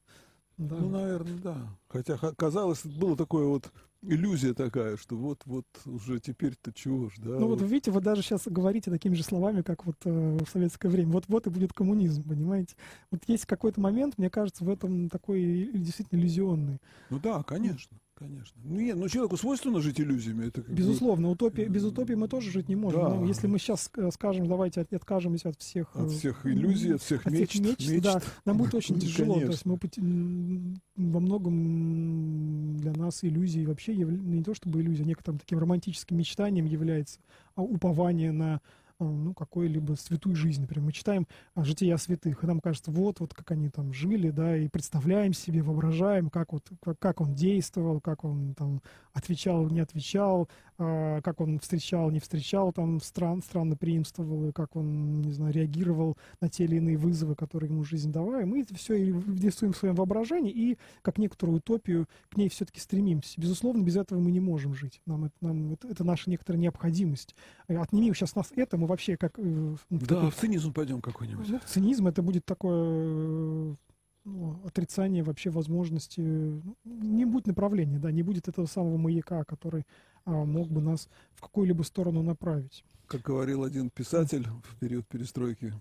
[0.59, 0.75] Да.
[0.75, 1.57] Ну, наверное, да.
[1.87, 7.39] Хотя казалось, было такое вот иллюзия такая, что вот-вот уже теперь-то чего ж, да?
[7.39, 10.49] Ну вот, вот видите, вы даже сейчас говорите такими же словами, как вот э, в
[10.49, 11.13] советское время.
[11.13, 12.75] Вот-вот и будет коммунизм, понимаете?
[13.09, 16.79] Вот есть какой-то момент, мне кажется, в этом такой действительно иллюзионный.
[17.09, 17.97] Ну да, конечно.
[18.19, 18.59] Конечно.
[18.65, 20.47] Ну, нет, ну человеку свойственно жить иллюзиями.
[20.47, 23.01] Это Безусловно, утопия, без утопии мы тоже жить не можем.
[23.01, 23.09] Да.
[23.15, 25.95] Но если мы сейчас скажем, давайте от, откажемся от всех...
[25.95, 27.51] От всех э, иллюзий, от всех от мечт.
[27.53, 28.03] Всех мечт, мечт.
[28.03, 29.35] Да, нам будет очень тяжело.
[29.35, 29.47] Конечно.
[29.47, 34.09] То есть мы во многом для нас иллюзии вообще яв...
[34.09, 37.19] не то чтобы иллюзия, некоторым таким романтическим мечтанием является
[37.55, 38.59] а упование на
[38.99, 40.61] ну, какой-либо святой жизни.
[40.61, 44.57] Например, мы читаем жития святых, и нам кажется, вот, вот как они там жили, да,
[44.57, 48.81] и представляем себе, воображаем, как вот, как, как он действовал, как он там
[49.13, 54.75] отвечал, не отвечал, э, как он встречал, не встречал, там стран, странно преимствовал, и как
[54.75, 58.45] он, не знаю, реагировал на те или иные вызовы, которые ему жизнь давала.
[58.45, 63.39] Мы это все рисуем в своем воображении, и как некоторую утопию к ней все-таки стремимся.
[63.39, 65.01] Безусловно, без этого мы не можем жить.
[65.05, 67.35] Нам это, нам, это, это наша некоторая необходимость.
[67.67, 69.37] Отними сейчас нас это, мы вообще как...
[69.37, 71.47] Э, да, такой, в цинизм пойдем какой-нибудь.
[71.47, 73.77] Ну, цинизм это будет такое
[74.25, 76.21] ну, отрицание вообще возможности...
[76.21, 79.85] Ну, не будет направления, да, не будет этого самого маяка, который
[80.25, 82.83] а, мог бы нас в какую-либо сторону направить.
[83.07, 85.73] Как говорил один писатель в период перестройки,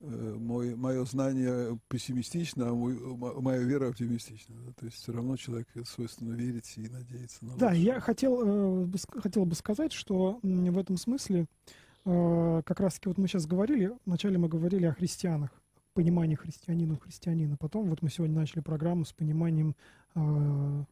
[0.00, 4.56] э, мой, мое знание пессимистично, а мой, моя вера оптимистична.
[4.66, 4.72] Да?
[4.72, 9.44] То есть все равно человек свойственно верить и надеяться на Да, я хотел, э, хотел
[9.44, 14.48] бы сказать, что в этом смысле э, как раз-таки вот мы сейчас говорили, вначале мы
[14.48, 15.50] говорили о христианах,
[15.98, 17.56] понимании христианина христианина.
[17.56, 19.74] Потом вот мы сегодня начали программу с пониманием
[20.14, 20.84] э,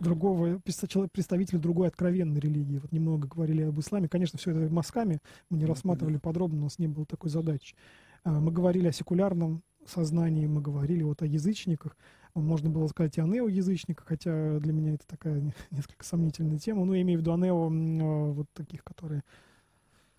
[0.00, 2.78] другого представителя другой откровенной религии.
[2.78, 4.08] Вот немного говорили об исламе.
[4.08, 5.18] Конечно, все это мазками
[5.50, 7.76] мы не рассматривали подробно, у нас не было такой задачи.
[8.24, 11.94] Э, мы говорили о секулярном сознании, мы говорили вот о язычниках.
[12.34, 16.86] Можно было сказать и о неоязычниках, хотя для меня это такая несколько сомнительная тема.
[16.86, 19.22] Но я имею в виду о нео, э, вот таких, которые...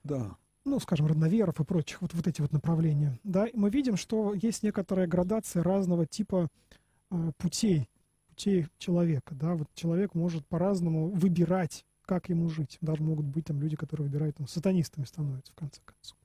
[0.08, 0.38] Да,
[0.68, 4.64] ну, скажем, родноверов и прочих, вот, вот эти вот направления, да, мы видим, что есть
[4.64, 6.50] некоторая градация разного типа
[7.10, 7.90] э, путей,
[8.28, 12.78] путей человека, да, вот человек может по-разному выбирать, как ему жить.
[12.82, 16.18] Даже могут быть там люди, которые выбирают, там, сатанистами становятся, в конце концов.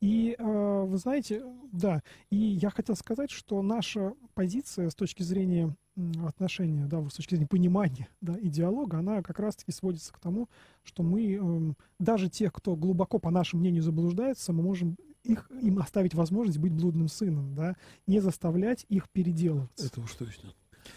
[0.00, 1.42] И э, вы знаете,
[1.72, 5.76] да, и я хотел сказать, что наша позиция с точки зрения
[6.26, 10.48] отношения, да, с точки зрения понимания, да, и диалога, она как раз-таки сводится к тому,
[10.82, 15.78] что мы, э, даже тех, кто глубоко, по нашему мнению, заблуждается, мы можем их, им
[15.78, 17.76] оставить возможность быть блудным сыном, да,
[18.06, 19.86] не заставлять их переделываться.
[19.86, 20.50] Это уж точно.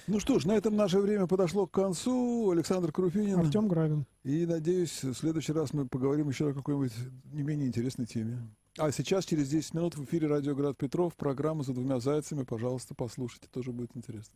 [0.07, 2.49] Ну что ж, на этом наше время подошло к концу.
[2.51, 3.39] Александр Круфинин.
[3.39, 4.05] Артем Гравин.
[4.23, 6.93] И, надеюсь, в следующий раз мы поговорим еще о какой-нибудь
[7.31, 8.39] не менее интересной теме.
[8.77, 12.43] А сейчас, через 10 минут, в эфире «Радио Град Петров», программа «За двумя зайцами».
[12.43, 14.35] Пожалуйста, послушайте, тоже будет интересно.